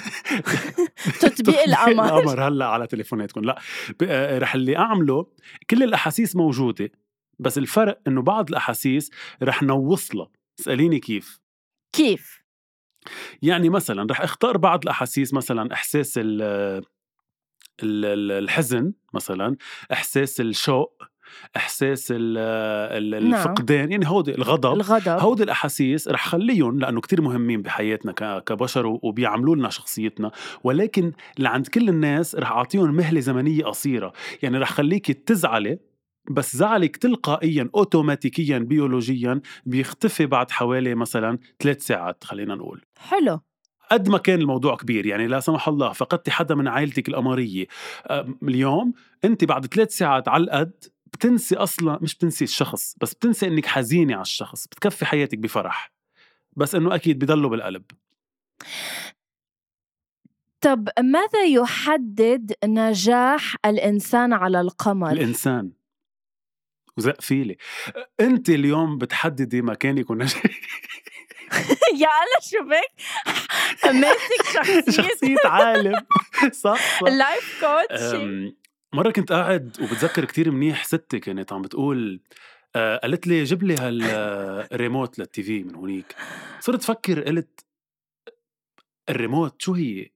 تطبيق 1.20 1.62
القمر. 1.68 2.04
القمر 2.04 2.48
هلأ 2.48 2.66
على 2.66 2.86
تليفوناتكم. 2.86 3.40
لا 3.44 3.58
آه، 4.02 4.38
رح 4.38 4.54
اللي 4.54 4.76
أعمله 4.76 5.26
كل 5.70 5.82
الأحاسيس 5.82 6.36
موجودة 6.36 6.90
بس 7.38 7.58
الفرق 7.58 8.00
إنه 8.06 8.22
بعض 8.22 8.48
الأحاسيس 8.48 9.10
رح 9.42 9.62
نوصلها. 9.62 10.28
اسأليني 10.60 10.98
كيف. 10.98 11.40
كيف؟ 11.92 12.45
يعني 13.42 13.68
مثلا 13.68 14.06
رح 14.10 14.20
أختار 14.20 14.56
بعض 14.56 14.82
الأحاسيس 14.82 15.34
مثلا 15.34 15.72
إحساس 15.72 16.20
الحزن 17.82 18.92
مثلا 19.14 19.56
إحساس 19.92 20.40
الشوق 20.40 21.02
إحساس 21.56 22.10
نعم. 22.10 22.20
الفقدان 22.20 23.78
نعم. 23.78 23.90
يعني 23.90 24.08
هودي 24.08 24.34
الغضب 24.34 24.72
الغضب 24.72 25.08
هودي 25.08 25.42
الأحاسيس 25.42 26.08
رح 26.08 26.28
خليهم 26.28 26.78
لأنه 26.78 27.00
كتير 27.00 27.22
مهمين 27.22 27.62
بحياتنا 27.62 28.12
كبشر 28.38 28.86
وبيعملوا 28.86 29.56
لنا 29.56 29.68
شخصيتنا 29.70 30.30
ولكن 30.64 31.12
لعند 31.38 31.66
كل 31.66 31.88
الناس 31.88 32.34
رح 32.34 32.52
أعطيهم 32.52 32.94
مهلة 32.94 33.20
زمنية 33.20 33.64
قصيرة 33.64 34.12
يعني 34.42 34.58
رح 34.58 34.72
خليكي 34.72 35.12
تزعلي 35.12 35.78
بس 36.30 36.56
زعلك 36.56 36.96
تلقائيا 36.96 37.70
اوتوماتيكيا 37.74 38.58
بيولوجيا 38.58 39.40
بيختفي 39.66 40.26
بعد 40.26 40.50
حوالي 40.50 40.94
مثلا 40.94 41.38
ثلاث 41.60 41.86
ساعات 41.86 42.24
خلينا 42.24 42.54
نقول. 42.54 42.84
حلو. 42.98 43.40
قد 43.90 44.08
ما 44.08 44.18
كان 44.18 44.40
الموضوع 44.40 44.76
كبير 44.76 45.06
يعني 45.06 45.26
لا 45.26 45.40
سمح 45.40 45.68
الله 45.68 45.92
فقدتي 45.92 46.30
حدا 46.30 46.54
من 46.54 46.68
عائلتك 46.68 47.08
القمريه 47.08 47.66
اليوم 48.42 48.92
أنت 49.24 49.44
بعد 49.44 49.66
ثلاث 49.66 49.96
ساعات 49.96 50.28
على 50.28 50.44
القد 50.44 50.84
بتنسي 51.12 51.56
أصلا 51.56 51.98
مش 52.02 52.14
بتنسي 52.14 52.44
الشخص 52.44 52.96
بس 53.00 53.14
بتنسي 53.14 53.46
إنك 53.46 53.66
حزينة 53.66 54.14
على 54.14 54.22
الشخص 54.22 54.66
بتكفي 54.66 55.06
حياتك 55.06 55.38
بفرح. 55.38 55.92
بس 56.56 56.74
إنه 56.74 56.94
أكيد 56.94 57.18
بضله 57.18 57.48
بالقلب. 57.48 57.82
طب 60.60 60.88
ماذا 61.00 61.44
يحدد 61.44 62.52
نجاح 62.64 63.56
الإنسان 63.66 64.32
على 64.32 64.60
القمر؟ 64.60 65.12
الإنسان. 65.12 65.70
وزق 66.96 67.20
فيلي. 67.20 67.56
انت 68.20 68.48
اليوم 68.48 68.98
بتحددي 68.98 69.62
مكانك 69.62 70.10
ونجاحك 70.10 70.50
يا 72.02 72.08
الله 72.08 72.40
شو 72.50 72.64
بك 72.64 73.02
ماسك 73.94 74.44
شخصية. 74.86 75.02
شخصية 75.02 75.36
عالم. 75.44 75.94
صح 76.52 77.00
صح. 77.00 77.02
life 77.02 77.60
coach 77.64 78.30
مرة 78.92 79.10
كنت 79.10 79.32
قاعد 79.32 79.76
وبتذكر 79.80 80.24
كتير 80.24 80.50
منيح 80.50 80.84
ستي 80.84 81.18
كانت 81.18 81.52
عم 81.52 81.62
بتقول 81.62 82.20
آه 82.76 82.96
قالت 82.96 83.26
لي 83.26 83.44
جيب 83.44 83.62
لي 83.62 83.74
هال 83.76 84.12
remote 84.12 85.18
لل 85.18 85.42
TV 85.42 85.62
من 85.64 85.74
هونيك. 85.74 86.14
صرت 86.60 86.82
فكر 86.82 87.22
قلت 87.24 87.60
الريموت 89.08 89.62
شو 89.62 89.72
هي؟ 89.74 90.10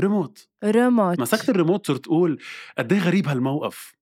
remote 0.00 0.48
remote 0.64 1.20
مسكت 1.20 1.48
الريموت 1.48 1.86
صرت 1.86 2.06
أقول 2.06 2.38
قد 2.78 2.92
إيه 2.92 3.00
غريب 3.00 3.28
هالموقف. 3.28 3.94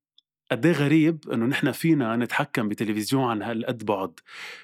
قد 0.51 0.67
إيه 0.67 0.73
غريب 0.73 1.19
إنه 1.33 1.47
نحن 1.47 1.73
فينا 1.73 2.17
نتحكم 2.17 2.69
بتلفزيون 2.69 3.25
عن 3.25 3.43
هالقد 3.43 3.85
بعد. 3.85 4.21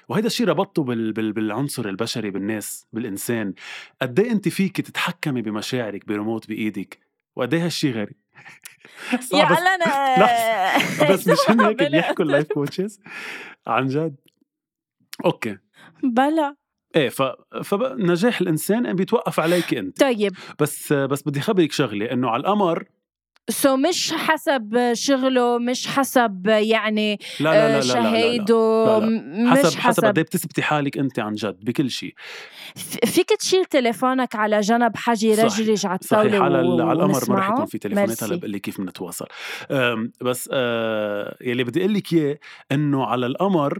وهذا 0.09 0.27
الشيء 0.27 0.47
ربطته 0.47 0.83
بال... 0.83 1.13
بال... 1.13 1.33
بالعنصر 1.33 1.89
البشري 1.89 2.31
بالناس 2.31 2.87
بالإنسان. 2.93 3.53
قد 4.01 4.19
إيه 4.19 4.31
أنت 4.31 4.49
فيك 4.49 4.81
تتحكمي 4.81 5.41
بمشاعرك 5.41 6.07
بريموت 6.07 6.47
بإيدك؟ 6.47 6.99
وقد 7.35 7.53
إيه 7.53 7.65
هالشيء 7.65 7.93
غريب؟ 7.93 8.15
يا 9.33 9.43
أنا 9.75 11.13
بس 11.13 11.27
مش 11.27 11.37
هن 11.49 11.61
هيك 11.65 11.83
بيحكوا 11.83 12.25
اللايف 12.25 12.47
كوتشز 12.47 12.99
عن 13.67 13.87
جد. 13.87 14.15
أوكي. 15.25 15.57
بلا 16.03 16.55
إيه 16.95 17.09
ف... 17.09 17.21
فنجاح 17.63 18.41
الإنسان 18.41 18.93
بيتوقف 18.93 19.39
عليك 19.39 19.73
أنت. 19.73 19.99
طيب. 19.99 20.33
بس 20.59 20.93
بس 20.93 21.21
بدي 21.23 21.41
خبرك 21.41 21.71
شغلة 21.71 22.11
إنه 22.11 22.29
على 22.29 22.39
القمر 22.39 22.85
so 23.49 23.79
مش 23.79 24.13
حسب 24.13 24.93
شغله 24.93 25.57
مش 25.57 25.87
حسب 25.87 26.47
يعني 26.47 27.19
لا 27.39 27.49
لا 27.49 27.75
لا 27.75 27.81
شهيده 27.81 28.99
لا. 28.99 29.51
حسب 29.51 29.79
حسب 29.79 30.05
قد 30.05 30.17
إيه 30.17 30.25
بتثبتي 30.25 30.61
حالك 30.61 30.97
أنت 30.97 31.19
عن 31.19 31.33
جد 31.33 31.65
بكل 31.65 31.89
شيء. 31.89 32.13
فيك 33.05 33.29
تشيل 33.29 33.65
تليفونك 33.65 34.35
على 34.35 34.59
جنب 34.59 34.95
حاجي 34.95 35.33
رجرج 35.33 35.85
على 35.85 35.99
الطاولة 36.03 36.29
صحيح. 36.29 36.41
على, 36.41 36.57
على 36.83 37.03
القمر 37.03 37.29
ما 37.29 37.35
رح 37.35 37.49
يكون 37.49 37.65
في 37.65 37.77
تليفونات 37.77 38.23
هلا 38.23 38.35
بقول 38.35 38.51
لك 38.51 38.61
كيف 38.61 38.81
بنتواصل 38.81 39.25
بس 40.21 40.49
آه 40.53 41.37
يلي 41.41 41.63
بدي 41.63 41.79
أقول 41.79 41.93
لك 41.93 42.13
إياه 42.13 42.39
إنه 42.71 43.05
على 43.05 43.25
القمر 43.25 43.79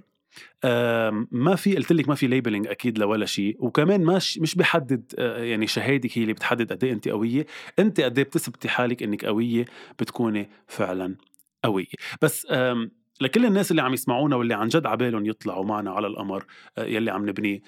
ما 1.31 1.55
في 1.55 1.75
قلت 1.75 1.91
لك 1.91 2.09
ما 2.09 2.15
في 2.15 2.27
ليبلينج 2.27 2.67
أكيد 2.67 2.97
لولا 2.97 3.25
شيء 3.25 3.55
وكمان 3.59 4.01
مش 4.03 4.39
مش 4.39 4.55
بحدد 4.55 5.13
آه، 5.19 5.43
يعني 5.43 5.67
شهادك 5.67 6.17
هي 6.17 6.21
اللي 6.21 6.33
بتحدد 6.33 6.73
قد 6.73 6.83
إيه 6.83 6.93
انت 6.93 7.07
قوية 7.07 7.45
انت 7.79 8.01
قد 8.01 8.17
إيه 8.17 8.25
بتثبتي 8.25 8.69
حالك 8.69 9.03
إنك 9.03 9.25
قوية 9.25 9.65
بتكوني 9.99 10.49
فعلا 10.67 11.15
قوية. 11.63 11.85
بس 12.21 12.47
لكل 13.21 13.45
الناس 13.45 13.71
اللي 13.71 13.81
عم 13.81 13.93
يسمعونا 13.93 14.35
واللي 14.35 14.53
عن 14.53 14.67
جد 14.67 14.85
عبالهم 14.85 15.25
يطلعوا 15.25 15.65
معنا 15.65 15.91
على 15.91 16.07
القمر 16.07 16.45
آه، 16.77 16.85
يلي 16.85 17.11
عم 17.11 17.29
نبنيه. 17.29 17.61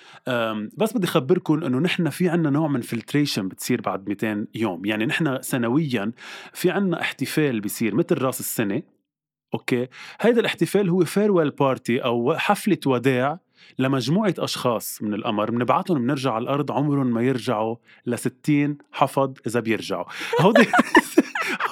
بس 0.77 0.93
بدي 0.93 1.07
اخبركم 1.07 1.63
إنه 1.63 1.79
نحن 1.79 2.09
في 2.09 2.29
عنا 2.29 2.49
نوع 2.49 2.67
من 2.67 2.81
filtration 2.81 3.47
بتصير 3.47 3.81
بعد 3.81 4.09
200 4.09 4.47
يوم 4.55 4.85
يعني 4.85 5.05
نحن 5.05 5.41
سنويا 5.41 6.11
في 6.53 6.71
عنا 6.71 7.01
احتفال 7.01 7.61
بيصير 7.61 7.95
مثل 7.95 8.21
راس 8.21 8.39
السنة. 8.39 8.81
أوكي. 9.53 9.87
هيدا 10.21 10.39
الاحتفال 10.39 10.89
هو 10.89 11.05
farewell 11.05 11.49
party 11.49 11.99
أو 11.99 12.33
حفلة 12.37 12.77
وداع 12.85 13.39
لمجموعة 13.79 14.33
أشخاص 14.39 15.01
من 15.01 15.13
القمر. 15.13 15.51
بنبعتهم 15.51 15.97
بنرجع 15.97 16.33
على 16.33 16.43
الأرض 16.43 16.71
عمرهم 16.71 17.07
ما 17.07 17.21
يرجعوا 17.21 17.75
ل 18.05 18.17
60 18.17 18.77
حفظ 18.91 19.33
إذا 19.47 19.59
بيرجعوا. 19.59 20.05
هودي 20.41 20.61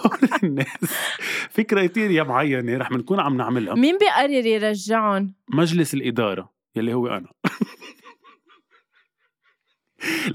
هودي 0.06 0.28
الناس. 0.44 0.94
في 1.50 1.64
criteria 1.64 2.24
معينة 2.24 2.78
رح 2.78 2.90
بنكون 2.90 3.20
عم 3.20 3.38
نعملها. 3.38 3.74
مين 3.76 3.98
بيقرر 3.98 4.46
يرجعهم؟ 4.46 5.34
مجلس 5.50 5.94
الإدارة 5.94 6.54
يلي 6.76 6.94
هو 6.94 7.08
أنا. 7.08 7.28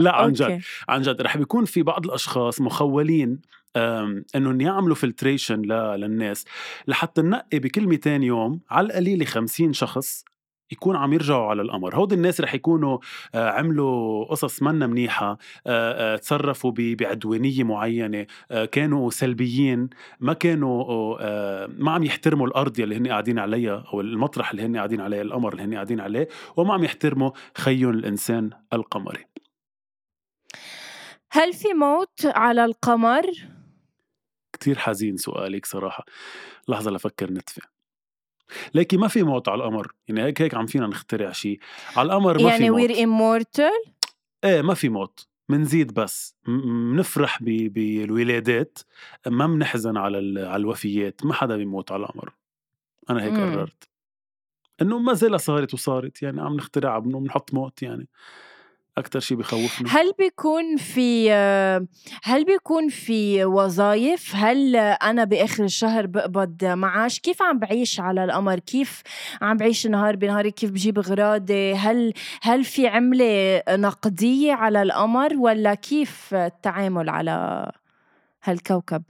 لا 0.01 0.17
عن 0.17 0.33
جد. 0.33 0.61
عن 0.89 1.03
جد. 1.03 1.23
رح 1.23 1.37
بيكون 1.37 1.65
في 1.65 1.83
بعض 1.83 2.05
الأشخاص 2.07 2.61
مخولين 2.61 3.43
انه 3.77 4.65
يعملوا 4.65 4.95
filtration 4.95 5.63
للناس 5.63 6.45
لحتى 6.89 7.23
ننقي 7.23 7.59
بكل 7.59 7.87
200 7.87 8.11
يوم 8.11 8.61
على 8.71 8.87
القليله 8.87 9.25
50 9.25 9.73
شخص 9.73 10.25
يكون 10.73 10.97
عم 10.97 11.13
يرجعوا 11.13 11.47
على 11.47 11.63
القمر 11.63 11.97
هود 11.97 12.13
الناس 12.13 12.41
رح 12.41 12.55
يكونوا 12.55 12.99
آه، 13.35 13.51
عملوا 13.51 14.25
قصص 14.25 14.63
منا 14.63 14.87
منيحة 14.87 15.39
آه، 15.67 16.15
آه، 16.15 16.17
تصرفوا 16.17 16.73
بعدوانية 16.77 17.65
معينة 17.65 18.27
كانوا 18.73 19.11
سلبيين 19.11 19.91
ما 20.21 20.33
كانوا 20.33 21.67
ما 21.67 21.91
عم 21.91 22.03
يحترموا 22.03 22.47
الأرض 22.47 22.79
يلي 22.79 22.97
هن 22.97 23.09
قاعدين 23.09 23.39
عليها 23.39 23.85
أو 23.93 24.01
المطرح 24.01 24.51
اللي 24.51 24.63
هن 24.63 24.77
قاعدين 24.77 25.01
عليه 25.01 25.23
القمر 25.23 25.53
اللي 25.53 25.65
هن 25.65 25.75
قاعدين 25.75 26.01
عليه 26.01 26.29
وما 26.57 26.75
عم 26.75 26.85
يحترموا 26.85 27.31
خيهم 27.59 27.91
الإنسان 27.91 28.51
القمري 28.73 29.25
هل 31.33 31.53
في 31.53 31.69
موت 31.75 32.27
على 32.27 32.65
القمر؟ 32.65 33.27
كتير 34.61 34.79
حزين 34.79 35.17
سؤالك 35.17 35.67
صراحة. 35.67 36.05
لحظة 36.69 36.91
لفكر 36.91 37.33
نتفة 37.33 37.63
لكن 38.75 38.99
ما 38.99 39.09
في 39.09 39.23
موت 39.23 39.49
على 39.49 39.65
القمر 39.65 39.93
يعني 40.09 40.23
هيك 40.23 40.43
هيك 40.43 40.55
عم 40.55 40.67
فينا 40.67 40.87
نخترع 40.87 41.33
شيء 41.33 41.61
على 41.97 42.07
القمر 42.07 42.43
ما 42.43 42.51
يعني 42.51 42.59
في 42.59 42.71
موت. 42.71 42.81
يعني 42.81 42.95
وير 42.95 43.05
امورتال 43.05 43.83
إيه 44.45 44.63
ما 44.63 44.75
في 44.75 44.89
موت. 44.89 45.29
منزيد 45.49 45.95
بس. 45.95 46.37
بنفرح 46.47 47.43
بالولادات. 47.43 48.79
ما 49.27 49.47
بنحزن 49.47 49.97
على 49.97 50.41
على 50.47 50.57
الوفيات. 50.57 51.25
ما 51.25 51.35
حدا 51.35 51.57
بيموت 51.57 51.93
على 51.93 52.03
القمر. 52.03 52.33
أنا 53.11 53.23
هيك 53.23 53.35
قررت. 53.35 53.89
إنه 54.83 54.99
ما 54.99 55.13
زالها 55.13 55.39
صارت 55.39 55.75
وصارت. 55.75 56.23
يعني 56.23 56.41
عم 56.41 56.57
نخترع 56.57 56.99
بنحط 56.99 57.55
موت 57.55 57.83
يعني. 57.83 58.09
أكثر 58.99 59.21
شيء 59.21 59.37
بخوفني؟ 59.37 59.89
هل 59.91 60.13
بيكون 60.19 60.77
في 60.77 61.31
هل 62.23 62.45
بيكون 62.45 62.89
في 62.89 63.45
وظائف 63.45 64.33
هل 64.35 64.77
أنا 64.77 65.25
بآخر 65.25 65.65
الشهر 65.65 66.07
بقبض 66.07 66.65
معاش؟ 66.65 67.21
كيف 67.21 67.43
عم 67.43 67.59
بعيش 67.59 68.01
على 68.01 68.25
القمر؟ 68.25 68.59
كيف 68.59 69.03
عم 69.43 69.57
بعيش 69.57 69.87
نهار 69.87 70.17
بنهار 70.17 70.49
كيف 70.49 70.71
بجيب 70.71 70.99
غراضي 70.99 71.75
هل 71.75 72.13
هل 72.43 72.65
في 72.65 72.87
عملة 72.87 73.63
نقدية 73.69 74.53
على 74.53 74.83
القمر؟ 74.83 75.37
ولا 75.37 75.75
كيف 75.75 76.35
التعامل 76.35 77.09
على 77.09 77.67
هالكوكب؟ 78.45 79.03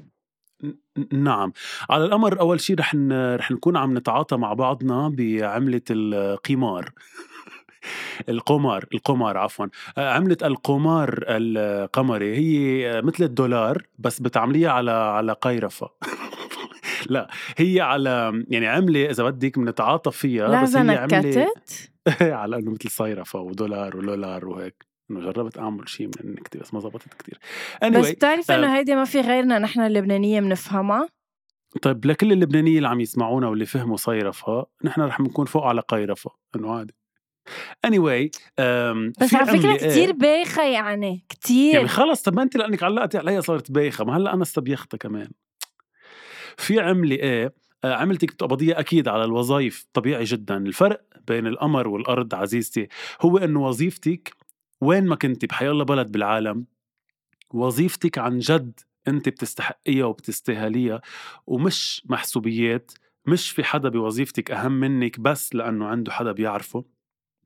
نعم. 1.12 1.52
على 1.90 2.04
القمر 2.04 2.40
أول 2.40 2.60
شيء 2.60 2.78
رح 2.78 2.94
رح 3.12 3.50
نكون 3.50 3.76
عم 3.76 3.99
نتعاطى 3.99 4.37
مع 4.37 4.52
بعضنا 4.52 5.08
بعملة 5.08 5.82
القمار. 5.90 6.92
القمار 8.28 8.84
القمار 8.94 9.38
عفوا. 9.38 9.66
عملة 9.96 10.37
القمار 10.42 11.25
القمري 11.28 12.37
هي 12.37 13.02
مثل 13.02 13.25
الدولار 13.25 13.82
بس 13.99 14.20
بتعمليها 14.20 14.70
على 14.70 14.90
على 14.90 15.32
قيرفة. 15.32 15.90
لا 17.06 17.30
هي 17.56 17.80
على 17.80 18.44
يعني 18.49 18.66
عملة 18.66 19.10
إذا 19.10 19.25
بدك 19.25 19.58
بنتعاطف 19.58 20.16
فيها 20.16 20.62
بس 20.62 20.76
هي 20.76 20.96
عملة 20.99 21.46
على 22.40 22.56
إنه 22.56 22.70
مثل 22.70 22.90
صيرفة 22.90 23.40
ودولار 23.40 23.96
ولولار 23.96 24.49
وهيك. 24.49 24.90
إنه 25.10 25.20
جربت 25.20 25.58
أعمل 25.58 25.88
شيء 25.88 26.06
من 26.06 26.12
النكته 26.25 26.60
بس 26.60 26.75
ما 26.75 26.80
زبطت 26.80 27.14
كتير. 27.14 27.38
anyway, 27.84 27.99
بس 27.99 28.10
بتعرف 28.10 28.50
إنه 28.50 28.75
آه 28.75 28.76
هيدي 28.78 28.94
ما 28.94 29.04
في 29.04 29.20
غيرنا 29.20 29.58
نحن 29.58 29.80
اللبنانية 29.80 30.40
بنفهمها 30.40 31.08
طيب 31.82 32.06
لكل 32.06 32.32
اللبنانية 32.32 32.76
اللي 32.76 32.88
عم 32.88 33.00
يسمعونا 33.00 33.49
واللي 33.49 33.66
فهموا 33.66 33.96
صيرفة 33.96 34.66
نحن 34.84 35.00
رح 35.00 35.20
نكون 35.20 35.46
فوق 35.46 35.64
على 35.64 35.80
قيرفة. 35.80 36.30
إنه 36.56 36.75
عادي. 36.75 36.94
Anyway 37.87 38.28
بس 39.20 39.35
على 39.35 39.59
فكرة 39.59 39.76
كثير 39.76 40.12
بايخة 40.12 40.62
يعني 40.62 41.25
كثير 41.28 41.75
يعني 41.75 41.88
خلص 41.88 42.23
طب 42.23 42.35
ما 42.35 42.42
أنت 42.42 42.56
لأنك 42.56 42.82
علقتي 42.82 43.18
عليها 43.18 43.40
صارت 43.40 43.70
بايخة 43.73 44.04
ما 44.04 44.16
هلا 44.16 44.35
أنا 44.35 44.42
استبيختها 44.42 44.99
كمان. 44.99 45.30
في 46.56 46.80
عملة 46.80 47.16
إيه؟ 47.16 47.54
آه، 47.85 47.94
عملتك 47.94 48.30
قبضية 48.42 48.78
أكيد 48.80 49.09
على 49.09 49.25
الوظائف 49.25 49.87
طبيعي 49.92 50.25
جدا. 50.25 50.56
الفرق 50.56 51.02
بين 51.26 51.47
القمر 51.47 51.88
والأرض 51.88 52.35
عزيزتي 52.35 52.88
هو 53.20 53.38
أنه 53.38 53.61
وظيفتك 53.62 54.32
وين 54.80 55.06
ما 55.06 55.16
كنتي 55.16 55.47
بحيالله 55.47 55.85
بلد 55.85 56.12
بالعالم 56.12 56.64
وظيفتك 57.54 58.18
عن 58.18 58.38
جد 58.38 58.80
أنت 59.09 59.28
بتستحقيها 59.28 60.04
وبتستاهليها 60.04 61.00
ومش 61.47 62.02
محسوبيات 62.06 62.92
مش 63.26 63.50
في 63.50 63.64
حدا 63.64 63.88
بوظيفتك 63.88 64.50
أهم 64.50 64.73
منك 64.73 65.20
بس 65.20 65.54
لأنه 65.54 65.87
عنده 65.87 66.12
حدا 66.12 66.32
بيعرفه. 66.32 66.85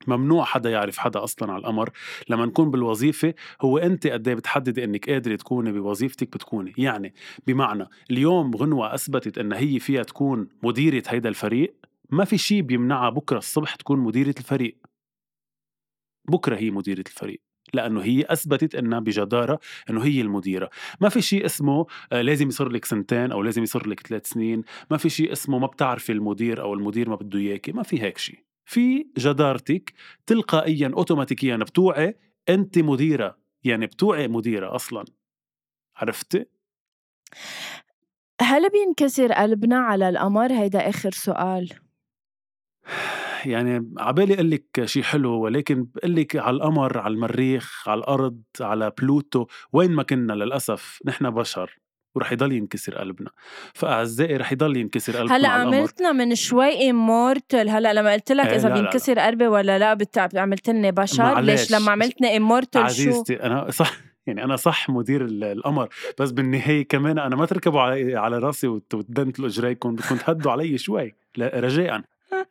ممنوع 0.07 0.43
حدا 0.45 0.69
يعرف 0.69 0.97
حدا 0.97 1.23
أصلا 1.23 1.51
على 1.51 1.59
القمر. 1.59 1.89
لما 2.29 2.45
نكون 2.45 2.71
بالوظيفة 2.71 3.33
هو 3.61 3.77
أنت 3.77 4.07
قد 4.07 4.27
إيه 4.27 4.35
بتحددي 4.35 4.83
إنك 4.83 5.09
قادرة 5.09 5.35
تكوني 5.35 5.71
بوظيفتك 5.71 6.27
بتكوني. 6.27 6.73
يعني 6.77 7.13
بمعنى 7.47 7.87
اليوم 8.11 8.55
غنوة 8.55 8.93
أثبتت 8.93 9.37
إن 9.37 9.53
هي 9.53 9.79
فيها 9.79 10.03
تكون 10.03 10.47
مديرة 10.63 11.03
هيدا 11.07 11.29
الفريق 11.29 11.75
ما 12.09 12.25
في 12.25 12.37
شيء 12.37 12.61
بيمنعها 12.61 13.09
بكرة 13.09 13.37
الصبح 13.37 13.75
تكون 13.75 13.99
مديرة 13.99 14.35
الفريق. 14.37 14.77
بكرة 16.29 16.55
هي 16.55 16.71
مديرة 16.71 17.03
الفريق 17.07 17.41
لأنه 17.73 18.01
هي 18.01 18.25
أثبتت 18.29 18.75
إنها 18.75 18.99
بجدارة 18.99 19.59
إنه 19.89 20.03
هي 20.03 20.21
المديرة. 20.21 20.69
ما 21.01 21.09
في 21.09 21.21
شيء 21.21 21.45
اسمه 21.45 21.85
آه، 22.11 22.21
لازم 22.21 22.47
يصير 22.47 22.69
لك 22.69 22.85
سنتين 22.85 23.31
أو 23.31 23.41
لازم 23.43 23.63
يصير 23.63 23.87
لك 23.87 24.07
ثلاث 24.07 24.27
سنين. 24.27 24.63
ما 24.91 24.97
في 24.97 25.09
شيء 25.09 25.31
اسمه 25.31 25.59
ما 25.59 25.67
بتعرفي 25.67 26.11
المدير 26.11 26.61
أو 26.61 26.73
المدير 26.73 27.09
ما 27.09 27.15
بده 27.15 27.39
إياكي. 27.39 27.71
ما 27.71 27.83
في 27.83 28.01
هيك 28.01 28.17
شيء 28.17 28.39
في 28.65 29.07
جدارتك 29.17 29.93
تلقائيا 30.25 30.91
اوتوماتيكيا 30.97 31.57
بتوعي 31.57 32.17
أنت 32.49 32.79
مديرة. 32.79 33.37
يعني 33.63 33.85
بتوعي 33.85 34.27
مديرة 34.27 34.75
أصلا. 34.75 35.05
عرفتي 35.95 36.45
هل 38.41 38.69
بينكسر 38.69 39.33
قلبنا 39.33 39.77
على 39.77 40.09
القمر؟ 40.09 40.51
هيدا 40.51 40.89
آخر 40.89 41.11
سؤال. 41.11 41.69
يعني 43.45 43.93
عبالي 43.97 44.33
أقول 44.33 44.51
لك 44.51 44.85
شيء 44.85 45.03
حلو 45.03 45.41
ولكن 45.41 45.83
بقول 45.83 46.15
لك 46.15 46.35
على 46.35 46.55
القمر 46.55 46.97
على 46.97 47.13
المريخ 47.13 47.89
على 47.89 47.99
الأرض 47.99 48.41
على 48.61 48.91
بلوتو 49.01 49.45
وين 49.73 49.91
ما 49.91 50.03
كنا 50.03 50.33
للأسف 50.33 50.99
نحن 51.05 51.29
بشر. 51.29 51.79
ورح 52.15 52.31
يضل 52.31 52.51
ينكسر 52.51 52.95
قلبنا. 52.95 53.29
فأعزائي 53.73 54.37
رح 54.37 54.51
يضل 54.51 54.77
ينكسر 54.77 55.17
قلبنا 55.17 55.37
هلأ 55.37 55.49
عملتنا 55.49 56.11
من 56.11 56.35
شوي 56.35 56.89
امورتل 56.89 57.69
هلأ 57.69 57.93
لما 57.93 58.13
قلت 58.13 58.31
لك 58.31 58.47
إذا 58.47 58.69
بينكسر 58.69 59.19
قلبي 59.19 59.47
ولا 59.47 59.79
لا 59.79 59.97
عملت 60.35 60.69
لي 60.69 60.91
بشر. 60.91 61.39
ليش؟ 61.39 61.71
لما 61.71 61.91
عملتني 61.91 62.37
امورتل 62.37 62.79
شو؟ 62.79 62.85
عزيزتي 62.85 63.43
أنا 63.43 63.71
صح 63.71 63.91
يعني 64.27 64.43
أنا 64.43 64.55
صح 64.55 64.89
مدير 64.89 65.25
القمر 65.25 65.89
بس 66.19 66.31
بالنهاية 66.31 66.87
كمان 66.87 67.19
أنا 67.19 67.35
ما 67.35 67.45
تركبوا 67.45 67.81
على 67.81 68.15
على 68.15 68.39
رأسي 68.39 68.67
وتدنتلوا 68.67 69.47
اجريكم 69.47 69.95
بدكم 69.95 70.15
تهدوا 70.15 70.51
علي 70.51 70.77
شوي 70.77 71.15
رجاء. 71.39 72.01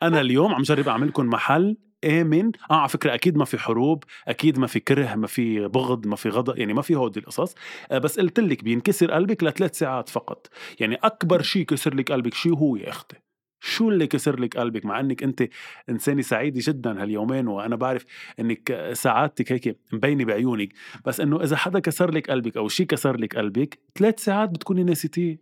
أنا 0.02 0.20
اليوم 0.20 0.54
عم 0.54 0.62
جرب 0.62 0.88
اعمل 0.88 1.08
لكم 1.08 1.26
محل 1.26 1.76
آمن. 2.04 2.52
آه 2.70 2.74
على 2.74 2.88
فكرة 2.88 3.14
أكيد 3.14 3.36
ما 3.36 3.44
في 3.44 3.58
حروب 3.58 4.04
أكيد 4.28 4.58
ما 4.58 4.66
في 4.66 4.80
كره 4.80 5.14
ما 5.14 5.26
في 5.26 5.68
بغض 5.68 6.06
ما 6.06 6.16
في 6.16 6.28
غضب 6.28 6.58
يعني 6.58 6.74
ما 6.74 6.82
في 6.82 6.94
هودي 6.94 7.20
القصص. 7.20 7.54
آه 7.90 7.98
بس 7.98 8.20
قلت 8.20 8.40
لك 8.40 8.64
بينكسر 8.64 9.10
قلبك 9.10 9.44
لثلاث 9.44 9.78
ساعات 9.78 10.08
فقط. 10.08 10.48
يعني 10.80 10.94
أكبر 10.94 11.42
شيء 11.42 11.64
كسر 11.64 11.94
لك 11.94 12.12
قلبك 12.12 12.34
شو 12.34 12.54
هو 12.54 12.76
يا 12.76 12.88
أختي. 12.88 13.16
شو 13.60 13.88
اللي 13.90 14.06
كسر 14.06 14.40
لك 14.40 14.56
قلبك؟ 14.56 14.84
مع 14.84 15.00
إنك 15.00 15.22
أنت 15.22 15.48
إنسانة 15.90 16.22
سعيدة 16.22 16.60
جدا 16.64 17.02
هاليومين 17.02 17.48
وأنا 17.48 17.76
بعرف 17.76 18.04
إنك 18.40 18.90
سعادتك 18.92 19.52
هيك 19.52 19.78
مبينة 19.92 20.24
بعيونك. 20.24 20.72
بس 21.06 21.20
إنه 21.20 21.42
إذا 21.42 21.56
حدا 21.56 21.78
كسر 21.78 22.10
لك 22.10 22.30
قلبك 22.30 22.56
أو 22.56 22.68
شيء 22.68 22.86
كسر 22.86 23.16
لك 23.16 23.36
قلبك 23.36 23.78
ثلاث 23.98 24.20
ساعات 24.24 24.50
بتكوني 24.50 24.82
ناسيتيه. 24.84 25.40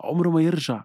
عمره 0.00 0.30
ما 0.30 0.42
يرجع. 0.42 0.84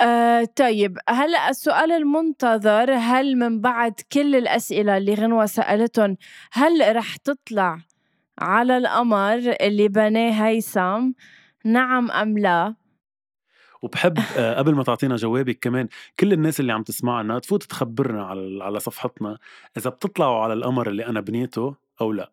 آه 0.00 0.44
طيب 0.44 0.98
هلأ 1.08 1.48
السؤال 1.50 1.92
المنتظر 1.92 2.94
هل 2.94 3.36
من 3.36 3.60
بعد 3.60 4.00
كل 4.12 4.36
الأسئلة 4.36 4.96
اللي 4.96 5.14
غنوة 5.14 5.46
سألتهم 5.46 6.16
هل 6.52 6.96
رح 6.96 7.16
تطلع 7.16 7.78
على 8.38 8.76
القمر 8.78 9.56
اللي 9.60 9.88
بناه 9.88 10.30
هيثم 10.30 11.10
نعم 11.64 12.10
أم 12.10 12.38
لا؟ 12.38 12.74
وبحب 13.82 14.18
آه 14.36 14.54
قبل 14.58 14.74
ما 14.74 14.82
تعطينا 14.82 15.16
جوابك 15.16 15.58
كمان 15.58 15.88
كل 16.20 16.32
الناس 16.32 16.60
اللي 16.60 16.72
عم 16.72 16.82
تسمعنا 16.82 17.38
تفوت 17.38 17.62
تخبرنا 17.62 18.24
على 18.26 18.64
على 18.64 18.80
صفحتنا 18.80 19.38
إذا 19.76 19.90
بتطلعوا 19.90 20.42
على 20.42 20.52
القمر 20.52 20.88
اللي 20.88 21.06
أنا 21.06 21.20
بنيته 21.20 21.74
أو 22.00 22.12
لا 22.12 22.32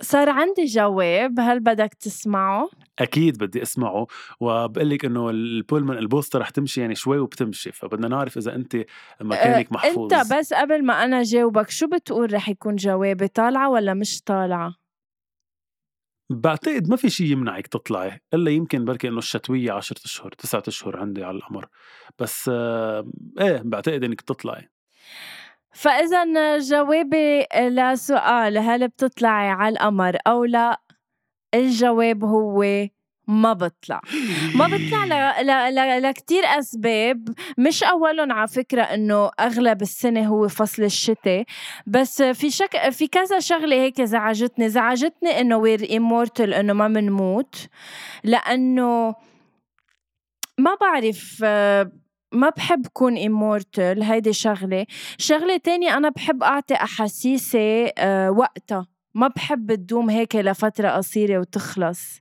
صار 0.00 0.28
عندي 0.28 0.64
جواب 0.64 1.40
هل 1.40 1.60
بدك 1.60 1.94
تسمعه؟ 1.94 2.68
أكيد 2.98 3.38
بدي 3.38 3.62
أسمعه 3.62 4.06
وبقول 4.40 4.90
لك 4.90 5.04
إنه 5.04 5.30
البولمان 5.30 5.98
البوستر 5.98 6.40
رح 6.40 6.50
تمشي 6.50 6.80
يعني 6.80 6.94
شوي 6.94 7.18
وبتمشي 7.18 7.72
فبدنا 7.72 8.08
نعرف 8.08 8.36
إذا 8.38 8.54
أنت 8.54 8.76
مكانك 9.20 9.72
محفوظ 9.72 10.14
أنت 10.14 10.32
بس 10.34 10.54
قبل 10.54 10.84
ما 10.84 11.04
أنا 11.04 11.22
جاوبك 11.22 11.70
شو 11.70 11.86
بتقول 11.86 12.32
رح 12.32 12.48
يكون 12.48 12.76
جوابي 12.76 13.28
طالعة 13.28 13.70
ولا 13.70 13.94
مش 13.94 14.22
طالعة؟ 14.22 14.74
بعتقد 16.30 16.88
ما 16.88 16.96
في 16.96 17.10
شيء 17.10 17.26
يمنعك 17.26 17.66
تطلعي 17.66 18.20
إلا 18.34 18.50
يمكن 18.50 18.84
بركي 18.84 19.08
إنه 19.08 19.18
الشتوية 19.18 19.72
عشرة 19.72 20.00
أشهر 20.04 20.32
تسعة 20.32 20.62
أشهر 20.68 20.96
عندي 20.96 21.24
على 21.24 21.36
القمر 21.36 21.68
بس 22.18 22.50
آه 22.52 23.10
إيه 23.40 23.62
بعتقد 23.64 24.04
إنك 24.04 24.20
تطلعي 24.20 24.68
فإذا 25.78 26.58
جوابي 26.58 27.46
لسؤال 27.54 28.58
هل 28.58 28.88
بتطلعي 28.88 29.48
على 29.48 29.72
القمر 29.72 30.16
أو 30.26 30.44
لا؟ 30.44 30.80
الجواب 31.54 32.24
هو 32.24 32.64
ما 33.28 33.52
بطلع. 33.52 34.00
ما 34.54 34.66
بطلع 34.66 35.04
ل... 35.04 35.12
ل... 35.46 35.74
ل... 35.74 36.02
لكتير 36.02 36.44
أسباب. 36.44 37.28
مش 37.58 37.84
أولهم 37.84 38.32
على 38.32 38.48
فكرة 38.48 38.82
إنه 38.82 39.30
أغلب 39.40 39.82
السنة 39.82 40.26
هو 40.26 40.48
فصل 40.48 40.82
الشتاء 40.82 41.44
بس 41.86 42.22
في 42.22 42.50
شك 42.50 42.90
في 42.90 43.06
كذا 43.06 43.38
شغلة 43.38 43.76
هيك 43.76 44.02
زعجتني. 44.02 44.68
زعجتني 44.68 45.40
إنه 45.40 45.56
وير 45.56 45.90
إيمورتل 45.90 46.54
إنه 46.54 46.72
ما 46.72 46.88
منموت 46.88 47.68
لأنه 48.24 49.14
ما 50.58 50.74
بعرف 50.80 51.44
ما 52.32 52.48
بحب 52.50 52.86
كون 52.92 53.16
immortal 53.16 54.02
هيدي 54.02 54.32
شغلة. 54.32 54.86
شغلة 55.18 55.56
تانية 55.56 55.96
أنا 55.96 56.08
بحب 56.08 56.42
أعطي 56.42 56.74
أحاسيسي 56.74 57.92
أه 57.98 58.30
وقتها. 58.30 58.86
ما 59.14 59.28
بحب 59.28 59.74
تدوم 59.74 60.10
هيك 60.10 60.36
لفترة 60.36 60.88
قصيرة 60.88 61.38
وتخلص. 61.38 62.20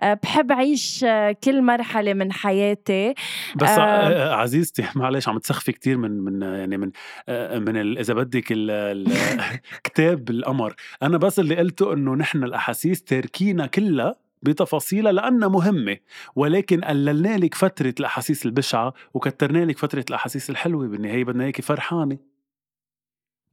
أه 0.00 0.14
بحب 0.22 0.52
أعيش 0.52 1.04
أه 1.04 1.32
كل 1.44 1.62
مرحلة 1.62 2.14
من 2.14 2.32
حياتي. 2.32 3.14
بس 3.56 3.68
أه, 3.68 3.80
آه، 3.80 4.34
عزيزتي 4.34 4.84
معلش 4.96 5.28
عم 5.28 5.38
تسخفي 5.38 5.72
كتير 5.72 5.96
من 5.98 6.10
من 6.20 6.42
يعني 6.42 6.76
من 6.78 6.90
آه، 7.28 7.58
من 7.58 7.98
إذا 7.98 8.14
بدك 8.14 8.52
كتاب 9.84 10.30
القمر. 10.30 10.74
أنا 11.02 11.18
بس 11.18 11.38
اللي 11.38 11.56
قلته 11.56 11.92
إنه 11.92 12.14
نحن 12.14 12.44
الأحاسيس 12.44 13.02
تاركينا 13.02 13.66
كلها 13.66 14.25
بتفاصيلها 14.48 15.12
لأنها 15.12 15.48
مهمة. 15.48 15.96
ولكن 16.36 16.80
قللنا 16.80 17.36
لك 17.36 17.54
فترة 17.54 17.94
الأحاسيس 18.00 18.46
البشعة 18.46 18.94
وكترنا 19.14 19.64
لك 19.64 19.78
فترة 19.78 20.04
الأحاسيس 20.10 20.50
الحلوة 20.50 20.86
بالنهاية 20.88 21.24
بدنا 21.24 21.44
إياكي 21.44 21.62
فرحانة. 21.62 22.18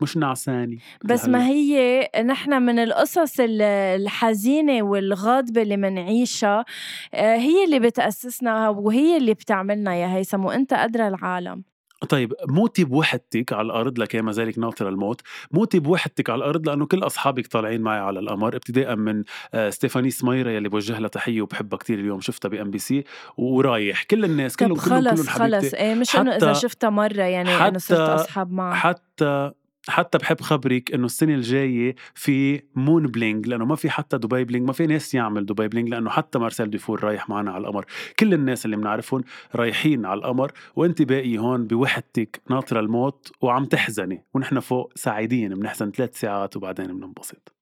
مش 0.01 0.17
نعسانة 0.17 0.77
بس 1.05 1.25
ما 1.27 1.47
هي 1.47 2.09
نحن 2.25 2.61
من 2.61 2.79
القصص 2.79 3.35
الحزينة 3.39 4.83
والغاضبة 4.83 5.61
اللي 5.61 5.77
منعيشها 5.77 6.65
آه، 7.13 7.35
هي 7.35 7.63
اللي 7.63 7.79
بتأسسنا 7.79 8.69
وهي 8.69 9.17
اللي 9.17 9.33
بتعملنا 9.33 9.95
يا 9.95 10.15
هيثم 10.15 10.45
وأنت 10.45 10.73
أدرى 10.73 11.07
العالم. 11.07 11.63
طيب 12.09 12.33
موتي 12.49 12.83
بوحدتك 12.83 13.53
على 13.53 13.65
الأرض 13.65 13.99
لك 13.99 14.15
ما 14.15 14.31
ذلك 14.31 14.59
ناطر 14.59 14.89
الموت 14.89 15.21
موتي 15.51 15.79
بوحدتك 15.79 16.29
على 16.29 16.37
الأرض 16.37 16.69
لأنه 16.69 16.85
كل 16.85 17.03
أصحابك 17.03 17.47
طالعين 17.47 17.81
معي 17.81 17.99
على 17.99 18.19
القمر 18.19 18.55
ابتداء 18.55 18.95
من 18.95 19.23
آه، 19.53 19.69
ستيفاني 19.69 20.09
سميرة 20.09 20.51
يلي 20.51 20.69
بوجه 20.69 20.99
لها 20.99 21.07
تحية 21.07 21.41
وبحبها 21.41 21.79
كتير 21.79 21.99
اليوم 21.99 22.21
شفتها 22.21 22.49
بام 22.49 22.71
بي 22.71 22.79
سي 22.79 23.03
ورايح. 23.37 24.03
كل 24.03 24.25
الناس 24.25 24.55
كلهم 24.55 24.75
خلص 24.75 24.91
كلهم 24.91 25.23
خلص 25.27 25.73
إيه 25.73 25.95
مش 25.95 26.15
إنه 26.15 26.35
إذا 26.35 26.53
شفتها 26.53 26.89
مرة 26.89 27.23
يعني 27.23 27.67
إنه 27.67 27.77
صرت 27.77 28.09
أصحاب 28.09 28.51
معها 28.51 28.75
حتى 28.75 29.51
حتى 29.87 30.17
بحب 30.17 30.41
خبرك 30.41 30.93
إنه 30.93 31.05
السنة 31.05 31.33
الجاية 31.33 31.95
في 32.13 32.61
Moon 32.75 33.07
Bling 33.07 33.47
لأنه 33.47 33.65
ما 33.65 33.75
في 33.75 33.89
حتى 33.89 34.17
دبي 34.17 34.43
Bling 34.43 34.67
ما 34.67 34.73
في 34.73 34.87
ناس 34.87 35.13
يعمل 35.13 35.45
دبي 35.45 35.67
Bling 35.67 35.89
لأنه 35.89 36.09
حتى 36.09 36.39
مارسيل 36.39 36.69
ديفور 36.69 37.03
رايح 37.03 37.29
معنا 37.29 37.51
على 37.51 37.61
القمر. 37.61 37.85
كل 38.19 38.33
الناس 38.33 38.65
اللي 38.65 38.75
بنعرفهم 38.75 39.23
رايحين 39.55 40.05
على 40.05 40.17
القمر 40.17 40.51
وانت 40.75 41.01
باقي 41.01 41.37
هون 41.37 41.67
بوحدتك 41.67 42.41
ناطرة 42.49 42.79
الموت 42.79 43.31
وعم 43.41 43.65
تحزني 43.65 44.25
ونحن 44.33 44.59
فوق 44.59 44.91
سعيدين 44.95 45.55
بنحزن 45.55 45.91
ثلاث 45.91 46.19
ساعات 46.19 46.57
وبعدين 46.57 46.87
بننبسط 46.87 47.55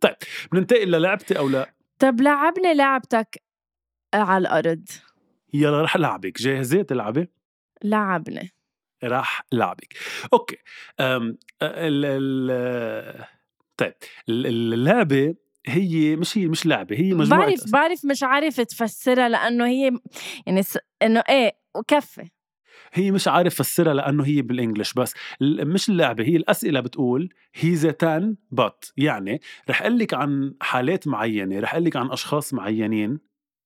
طيب 0.00 0.16
بننتقل 0.52 0.90
للعبتي 0.90 1.38
أو 1.38 1.48
لا؟ 1.48 1.74
طب 1.98 2.20
لعبني 2.20 2.74
لعبتك 2.74 3.42
على 4.14 4.42
الأرض. 4.42 4.88
يلا 5.54 5.82
رح 5.82 5.96
لعبك 5.96 6.42
جاهزة 6.42 6.82
تلعبي؟ 6.82 7.28
لعبني. 7.84 8.50
راح 9.04 9.42
لعبك. 9.52 9.94
أوكي 10.32 10.56
أم 11.00 11.38
ال 11.62 12.04
ال 12.04 13.24
طيب 13.76 13.94
ال- 14.28 14.46
اللعبة 14.74 15.34
هي 15.66 16.16
مش 16.16 16.38
هي 16.38 16.46
مش 16.46 16.66
لعبة 16.66 16.96
هي 16.96 17.14
مجموعة 17.14 17.40
بعرف 17.40 17.54
أسئلة. 17.54 17.72
بعرف 17.72 18.04
مش 18.04 18.22
عارف 18.22 18.60
تفسرها 18.60 19.28
لأنه 19.28 19.66
هي 19.66 19.90
يعني 20.46 20.62
س... 20.62 20.78
إنه 21.02 21.22
إيه 21.28 21.52
وكفي 21.76 22.28
هي 22.92 23.10
مش 23.10 23.28
عارف 23.28 23.54
فسرها 23.54 23.94
لأنه 23.94 24.24
هي 24.26 24.42
بالإنجلش 24.42 24.92
بس. 24.92 25.14
مش 25.40 25.88
اللعبة 25.88 26.24
هي 26.24 26.36
الأسئلة 26.36 26.80
بتقول 26.80 27.28
هيز 27.54 27.82
تان 27.82 28.36
بات 28.50 28.84
يعني 28.96 29.40
رح 29.70 29.82
أقول 29.82 29.98
لك 29.98 30.14
عن 30.14 30.54
حالات 30.60 31.08
معينة 31.08 31.60
رح 31.60 31.74
أقول 31.74 31.84
لك 31.84 31.96
عن 31.96 32.10
أشخاص 32.10 32.54
معينين. 32.54 33.18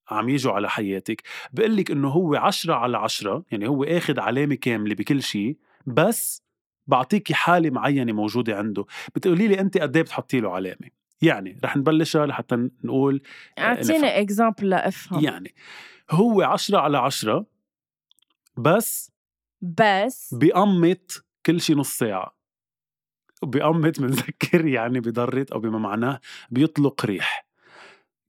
عم 0.08 0.28
يجوا 0.28 0.52
على 0.52 0.70
حياتك. 0.70 1.22
بقول 1.52 1.76
لك 1.76 1.90
إنه 1.90 2.08
هو 2.08 2.34
عشرة 2.34 2.74
على 2.74 2.98
عشرة 2.98 3.44
يعني 3.50 3.68
هو 3.68 3.84
آخذ 3.84 4.20
علامة 4.20 4.54
كاملة 4.54 4.94
بكل 4.94 5.22
شيء 5.22 5.56
بس 5.86 6.42
بعطيكي 6.86 7.34
حالة 7.34 7.70
معينة 7.70 8.12
موجودة 8.12 8.56
عنده. 8.56 8.84
بتقولي 9.14 9.48
لي 9.48 9.60
انت 9.60 9.78
قد 9.78 9.96
إيه 9.96 10.02
بتحطي 10.02 10.40
له 10.40 10.50
علامة؟ 10.54 10.90
يعني 11.22 11.58
رح 11.64 11.76
نبلشها 11.76 12.26
لحتى 12.26 12.68
نقول 12.84 13.22
نفهم. 13.58 13.66
أعطيني 13.66 14.20
اكزامبل 14.20 14.68
لأفهم. 14.68 15.24
يعني 15.24 15.54
هو 16.10 16.42
عشرة 16.42 16.78
على 16.78 16.98
عشرة 16.98 17.46
بس 18.56 19.12
بس 19.62 20.34
بيقمط 20.34 21.24
كل 21.46 21.60
شي 21.60 21.74
نص 21.74 21.98
ساعة. 21.98 22.36
بيقمط 23.42 24.00
بنذكر 24.00 24.66
يعني 24.66 25.00
بضرت 25.00 25.52
أو 25.52 25.60
بما 25.60 25.78
معناه 25.78 26.20
بيطلق 26.50 27.06
ريح. 27.06 27.46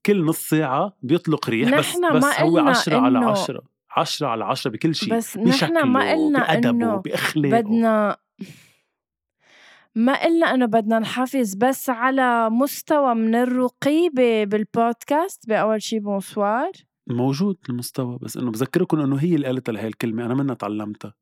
كل 0.05 0.25
نص 0.25 0.49
ساعة 0.49 0.97
بيطلق 1.01 1.49
ريح 1.49 1.77
بس, 1.79 1.95
ما 1.95 2.09
بس 2.13 2.23
هو 2.39 2.57
قلنا 2.57 2.69
عشرة 2.69 2.97
على 2.99 3.19
إنه- 3.19 3.23
عشرة 3.23 3.61
عشرة 3.97 4.27
على 4.27 4.45
عشرة 4.45 4.71
بكل 4.71 4.95
شيء 4.95 5.15
بس 5.15 5.37
نحن 5.37 5.87
ما 5.87 6.11
قلنا 6.11 6.39
بأدبه 6.39 6.95
بأخلاقه. 6.95 7.61
بدنا 7.61 8.17
ما 9.95 10.23
قلنا 10.23 10.53
إنه 10.53 10.65
بدنا 10.65 10.99
نحافظ 10.99 11.55
بس 11.55 11.89
على 11.89 12.49
مستوى 12.49 13.15
من 13.15 13.35
الرقي 13.35 14.09
بالبودكاست 14.45 15.47
باول 15.49 15.81
شي 15.81 15.99
bonsoir. 15.99 16.71
موجود 17.07 17.57
المستوى 17.69 18.17
بس 18.21 18.37
إنه 18.37 18.51
بذكركم 18.51 18.99
إنه 18.99 19.15
هي 19.15 19.35
اللي 19.35 19.47
قالت 19.47 19.69
لهي 19.69 19.87
الكلمة 19.87 20.25
أنا 20.25 20.33
منها 20.33 20.55
تعلمتها. 20.55 21.13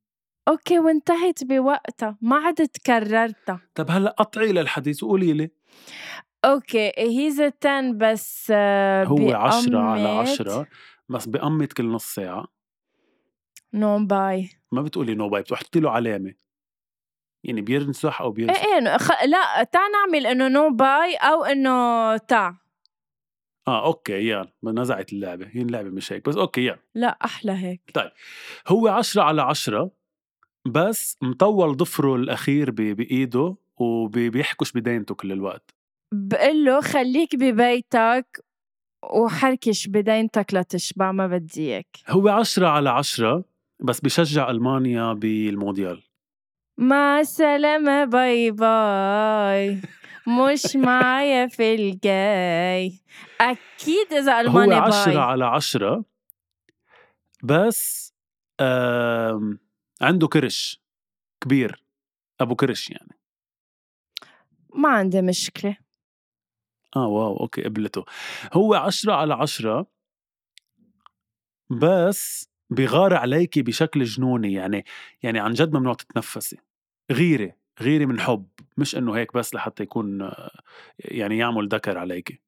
أوكي 0.47 0.79
وانتهت 0.79 1.43
بوقتها 1.43 2.17
ما 2.21 2.35
عاد 2.35 2.55
تكررتها 2.67 3.61
طب 3.75 3.91
هلأ 3.91 4.09
قطعي 4.17 4.51
للحديث 4.51 5.03
وقولي 5.03 5.33
لي. 5.33 5.51
أوكي 6.45 6.91
he's 6.97 7.41
10 7.41 7.91
بس 7.91 8.51
آه، 8.56 9.03
هو 9.03 9.34
عشرة 9.34 9.79
على 9.79 10.03
بيقمت- 10.03 10.29
عشرة 10.29 10.67
بس 11.10 11.25
بقمط 11.27 11.73
كل 11.73 11.86
نص 11.91 12.13
ساعة 12.15 12.47
no 13.73 14.05
bye 14.05 14.49
ما 14.71 14.82
بتقولي 14.82 15.15
no 15.15 15.29
bye 15.29 15.41
بتحطي 15.41 15.79
له 15.79 15.91
علامة. 15.91 16.34
يعني 17.43 17.62
بينصح 17.62 18.21
أو 18.21 18.32
بيرسل 18.32 18.60
إيه 18.60 18.89
إيه 18.89 18.97
خ... 18.97 19.12
لا 19.23 19.63
تعال 19.63 19.91
نعمل 19.91 20.27
إنه 20.27 20.47
no 20.47 20.69
bye 20.75 21.15
أو 21.15 21.43
إنه 21.43 22.17
تاع 22.17 22.58
آه 23.67 23.86
أوكي 23.86 24.29
يلا 24.29 24.51
نزعت 24.65 25.13
اللعبة. 25.13 25.47
هي 25.51 25.62
اللعبة 25.62 25.89
مش 25.89 26.13
هيك 26.13 26.29
بس 26.29 26.36
أوكي 26.38 26.65
يلا. 26.65 26.79
لا 26.95 27.17
أحلى 27.25 27.51
هيك. 27.51 28.12
هو 28.67 28.88
عشرة 28.88 29.21
على 29.21 29.41
عشرة 29.41 29.91
بس 30.67 31.17
مطول 31.21 31.77
ضفره 31.77 32.15
الأخير 32.15 32.71
ب- 32.71 32.75
بإيده 32.75 33.56
وبيحكش 33.77 34.71
بدينته 34.71 35.15
كل 35.15 35.32
الوقت. 35.32 35.75
بقول 36.15 36.65
له 36.65 36.82
خليك 36.82 37.36
ببيتك 37.36 38.45
وحركش 39.13 39.88
بدينتك 39.88 40.54
لتشبع 40.54 41.12
ما 41.12 41.28
بدي 41.28 41.62
إياك. 41.62 41.97
هو 42.10 42.30
عشرة 42.30 42.67
على 42.67 42.89
عشرة 42.89 43.45
بس 43.80 43.99
بشجع 44.02 44.49
ألمانيا 44.49 45.13
بالمونديال. 45.13 46.04
مع 46.78 47.19
السلامة 47.19 48.06
bye 48.05 48.51
bye. 48.51 49.81
مش 50.28 50.76
معايا 50.88 51.47
في 51.47 51.76
الجاي. 51.76 52.99
أكيد 53.41 54.13
إذا 54.13 54.34
هو 54.36 54.39
ألمانيا 54.39 54.76
عشرة 54.76 55.06
bye 55.12 55.17
على 55.17 55.45
عشرة 55.45 56.06
بس 57.43 58.13
عنده 60.02 60.28
كرش. 60.28 60.82
كبير. 61.41 61.84
أبو 62.41 62.56
كرش 62.56 62.89
يعني. 62.89 63.17
ما 64.76 64.89
عندي 64.89 65.21
مشكلة. 65.21 65.78
آه 66.95 67.08
wow 67.07 67.38
okay 67.39 67.63
قبلته. 67.63 68.06
هو 68.53 68.73
عشرة 68.73 69.13
على 69.13 69.34
عشرة 69.34 69.88
بس 71.69 72.49
بغار 72.69 73.13
عليكي 73.13 73.62
بشكل 73.62 74.03
جنوني 74.03 74.53
يعني 74.53 74.86
يعني 75.23 75.39
عن 75.39 75.53
جد 75.53 75.73
ممنوع 75.73 75.93
تتنفسي. 75.93 76.58
غيرة 77.12 77.56
غيرة 77.82 78.06
من 78.06 78.19
حب 78.19 78.47
مش 78.77 78.95
إنه 78.95 79.13
هيك 79.13 79.34
بس 79.34 79.56
لحتى 79.56 79.84
يكون 79.84 80.32
يعني 80.99 81.38
يعمل 81.38 81.67
ذكر 81.67 81.97
عليكي 81.97 82.39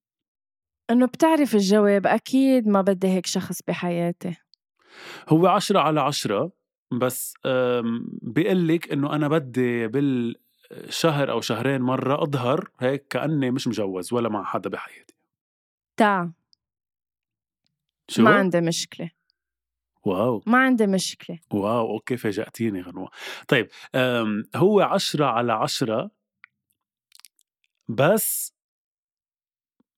إنه 0.92 1.06
بتعرف 1.06 1.56
الجواب 1.56 2.08
أكيد 2.08 2.68
ما 2.68 2.82
بدي 2.82 3.08
هيك 3.08 3.26
شخص 3.26 3.62
بحياتي. 3.68 4.36
هو 5.30 5.48
عشرة 5.48 5.80
على 5.80 6.02
عشرة 6.02 6.52
بس 6.92 7.34
بيقول 8.22 8.68
لك 8.68 8.92
إنه 8.92 9.16
أنا 9.16 9.28
بدي 9.28 9.88
بالشهر 10.72 11.32
أو 11.32 11.42
شهرين 11.42 11.82
مرة 11.82 12.24
أظهر 12.24 12.70
هيك 12.80 13.08
كأني 13.08 13.52
مش 13.52 13.68
مجوز 13.68 14.14
ولا 14.14 14.30
مع 14.30 14.44
حدا 14.44 14.70
بحياتي. 14.70 15.16
تاع 15.98 16.32
شو؟ 18.08 18.24
ما 18.24 18.36
عندي 18.36 18.62
مشكلة. 18.62 19.10
wow. 20.04 20.44
ما 20.46 20.58
عندي 20.58 20.88
مشكلة. 20.88 21.40
wow 21.52 21.92
okay 21.92 22.18
فاجأتيني 22.18 22.82
غنوة. 22.82 23.10
طيب 23.48 23.70
هو 24.56 24.82
عشرة 24.82 25.26
على 25.26 25.54
عشرة 25.54 26.12
بس 27.90 28.56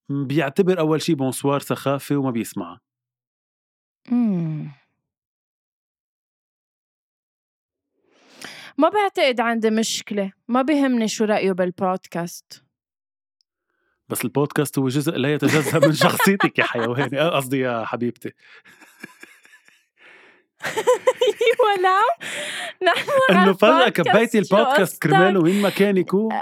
بيعتبر 0.10 0.80
أول 0.80 1.02
شي 1.02 1.16
bonsoir 1.16 1.60
سخافة 1.60 2.18
وما 2.18 2.32
بيسمعها 2.32 2.82
ما 8.78 8.90
بعتقد 8.90 9.40
عندي 9.40 9.70
مشكلة. 9.70 10.32
ما 10.48 10.62
بيهمني 10.62 11.08
شو 11.08 11.26
رأيه 11.26 11.52
بالبودكاست. 11.52 12.64
بس 14.10 14.26
البودكاست 14.26 14.80
هو 14.80 14.88
جزء 14.88 15.12
لا 15.12 15.34
يتجزأ 15.34 15.80
من 15.80 15.94
شخصيتك 16.06 16.60
يا 16.60 16.64
حيواني 16.64 17.20
قصدي 17.20 17.60
يا 17.60 17.86
حبيبتي. 17.86 18.34
ولا 21.66 22.00
نحن 22.84 23.10
على 23.30 23.44
انه 23.44 23.54
فجأة 23.54 23.90
كبيتي 23.90 24.40
البودكاست؟ 24.40 25.04
كرماله 25.04 25.40
وين 25.40 25.62
ما 25.62 25.70
كان 25.70 25.98
يكون. 25.98 26.42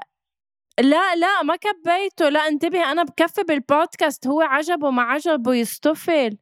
لا 0.80 1.16
لا 1.16 1.44
ما 1.44 1.56
كبيته. 1.56 2.30
لا 2.30 2.48
انتبه 2.48 2.92
أنا 2.92 3.04
بكفي 3.04 3.44
بالبودكاست. 3.44 4.28
هو 4.28 4.42
عجبه 4.42 4.90
ما 4.90 5.02
عجبه 5.02 5.54
يستفل. 5.54 6.38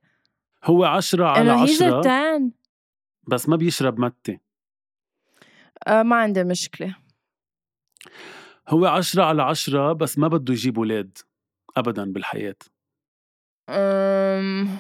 هو 0.64 0.84
عشرة 0.84 1.26
على 1.26 1.52
عشرة. 1.52 2.52
بس 3.28 3.50
ما 3.50 3.56
بيشرب 3.56 4.04
آه 4.04 4.14
ما 5.88 6.16
عندي 6.16 6.44
مشكلة. 6.44 6.96
هو 8.70 8.86
عشرة 8.86 9.24
على 9.24 9.44
عشرة 9.44 9.94
بس 9.94 10.18
ما 10.18 10.28
بده 10.28 10.54
يجيب 10.54 10.78
ولاد 10.78 11.18
أبدا 11.78 12.14
بالحياة. 12.14 12.56
أم... 13.70 14.78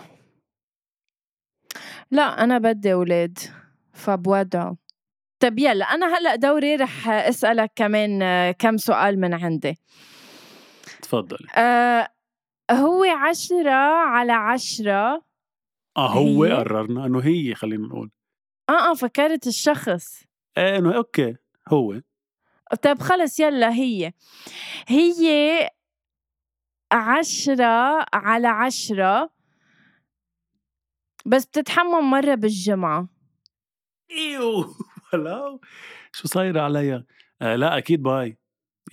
لا 2.11 2.43
أنا 2.43 2.57
بدي 2.57 2.93
أولاد 2.93 3.39
فبودعه 3.93 4.77
طب 5.39 5.59
يلا 5.59 5.85
أنا 5.85 6.17
هلأ 6.17 6.35
دوري 6.35 6.75
رح 6.75 7.09
أسألك 7.09 7.71
كمان 7.75 8.21
آه، 8.21 8.51
كم 8.51 8.77
سؤال 8.77 9.19
من 9.19 9.33
عندي. 9.33 9.77
تفضلي. 11.01 11.47
أه 11.57 12.07
هو 12.71 13.03
عشرة 13.03 13.71
على 14.05 14.31
عشرة 14.31 15.23
آه 15.97 16.07
هو 16.09 16.43
هي؟ 16.43 16.51
قررنا 16.51 17.05
إنه 17.05 17.19
هي 17.19 17.55
خلينا 17.55 17.87
نقول. 17.87 18.11
آه 18.69 18.91
آه 18.91 18.93
فكرت 18.93 19.47
الشخص. 19.47 20.23
آنه 20.57 20.97
okay 20.97 21.35
هو. 21.67 22.01
طيب 22.81 22.99
خلص 22.99 23.39
يلا 23.39 23.73
هي. 23.73 24.13
هي 24.87 25.69
عشرة 26.91 28.05
على 28.13 28.47
عشرة 28.47 29.29
بس 31.25 31.45
بتتحمم 31.45 32.11
مرة 32.11 32.35
بالجمعة. 32.35 33.07
إيوه 34.11 34.75
ولو 35.13 35.61
شو 36.13 36.27
صاير 36.27 36.59
عليا 36.59 37.05
آه 37.41 37.55
لا 37.55 37.77
أكيد 37.77 38.03
باي. 38.03 38.37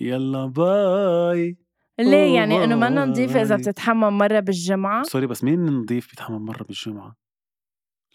يلا 0.01 0.45
باي. 0.45 1.57
ليه؟ 1.99 2.35
يعني 2.35 2.63
إنه 2.63 2.75
منا 2.75 3.05
نظيفة 3.05 3.41
إذا. 3.41 3.55
بتتحمم 3.55 4.17
مرة 4.17 4.39
بالجمعة؟ 4.39 5.03
sorry 5.03 5.27
بس 5.27 5.43
مين 5.43 5.65
نضيف 5.65 6.09
بيتحمم 6.09 6.45
مرة 6.45 6.63
بالجمعة؟ 6.63 7.15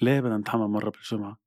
ليه 0.03 0.21
بدنا 0.21 0.39
نتحمم 0.39 0.73
مرة 0.73 0.91
بالجمعة؟ 0.91 1.46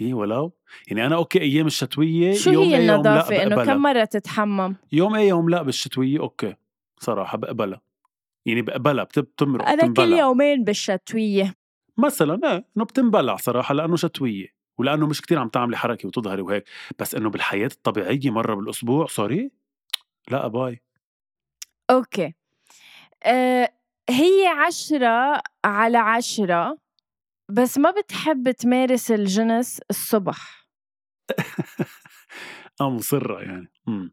إيه 0.00 0.14
ولو 0.14 0.52
يعني 0.88 1.06
أنا 1.06 1.16
okay 1.16 1.40
أيام 1.40 1.66
الشتوية 1.66 2.32
شو 2.34 2.50
يوم 2.50 2.64
هي 2.64 2.76
إيه 2.76 2.86
يوم 2.86 2.94
النظافة؟ 2.96 3.42
إنه 3.42 3.64
كم 3.64 3.76
مرة 3.82 4.04
تتحمم؟ 4.04 4.76
يوم 4.92 5.14
إيه 5.14 5.28
يوم 5.28 5.48
لا 5.50 5.62
بالشتوية 5.62 6.20
okay. 6.20 6.54
صراحة 7.00 7.38
بقبلها 7.38 7.80
يعني 8.46 8.62
بقبلها 8.62 9.04
بت- 9.04 9.18
بتمرق 9.18 9.68
أنا 9.68 9.82
كل 9.82 9.92
بتنبلع. 9.92 10.18
يومين 10.18 10.64
بالشتوية. 10.64 11.54
مثلا 11.96 12.40
إيه 12.52 12.64
إنه 12.76 12.84
بتنبلع 12.84 13.36
صراحة 13.36 13.74
لأنه 13.74 13.96
شتوية. 13.96 14.46
ولأنه 14.78 15.06
مش 15.06 15.20
كتير 15.22 15.38
عم 15.38 15.48
تعملي 15.48 15.76
حركة 15.76 16.06
وتظهري 16.06 16.42
وهيك. 16.42 16.64
بس 16.98 17.14
إنه 17.14 17.30
بالحياة 17.30 17.66
الطبيعية 17.66 18.30
مرة 18.30 18.54
بالأسبوع 18.54 19.06
sorry. 19.06 19.50
لا 20.30 20.48
باي. 20.48 20.82
okay. 21.90 22.34
آه 23.24 23.68
هي 24.10 24.46
عشرة 24.66 25.42
على 25.64 25.98
عشرة 25.98 26.78
بس 27.50 27.78
ما 27.78 27.90
بتحب 27.90 28.50
تمارس 28.50 29.10
الجنس 29.10 29.80
الصبح؟ 29.90 30.68
آه 32.80 32.90
مصرة 32.90 33.40
يعني. 33.40 33.70
مم. 33.86 34.12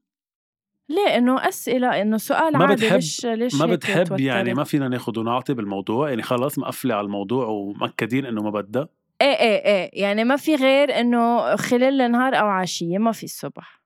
ليه؟ 0.89 1.17
إنه 1.17 1.47
أسئلة 1.47 2.01
إنه 2.01 2.17
سؤال 2.17 2.53
ما 2.57 2.65
عادي 2.65 2.85
بتحب- 2.85 2.95
ليش 2.95 3.25
ليش 3.25 3.55
ما 3.55 3.65
بتحب 3.65 4.19
يعني؟ 4.19 4.53
ما 4.53 4.63
فينا 4.63 4.87
ناخد 4.87 5.17
ونعطي 5.17 5.53
بالموضوع 5.53 6.09
يعني 6.09 6.21
خلص 6.23 6.59
مقفلة 6.59 6.95
على 6.95 7.05
الموضوع 7.05 7.45
ومأكدين 7.45 8.25
إنه 8.25 8.41
ما 8.43 8.49
بدها؟ 8.49 8.89
إيه 9.21 9.27
إيه 9.27 9.65
إيه. 9.65 10.01
يعني 10.01 10.23
ما 10.23 10.35
في 10.35 10.55
غير 10.55 10.99
إنه 10.99 11.55
خلال 11.55 12.01
النهار 12.01 12.39
أو 12.39 12.47
عشية 12.47 12.97
ما 12.97 13.11
في 13.11 13.23
الصبح. 13.23 13.81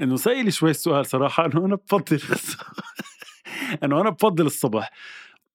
إنه 0.00 0.16
سألي 0.16 0.50
شوي 0.50 0.70
السؤال 0.70 1.06
صراحة 1.06 1.46
إنه 1.46 1.66
أنا 1.66 1.74
بفضل 1.76 2.20
إنه 3.84 4.00
أنا 4.00 4.10
بفضل 4.10 4.46
الصبح. 4.46 4.90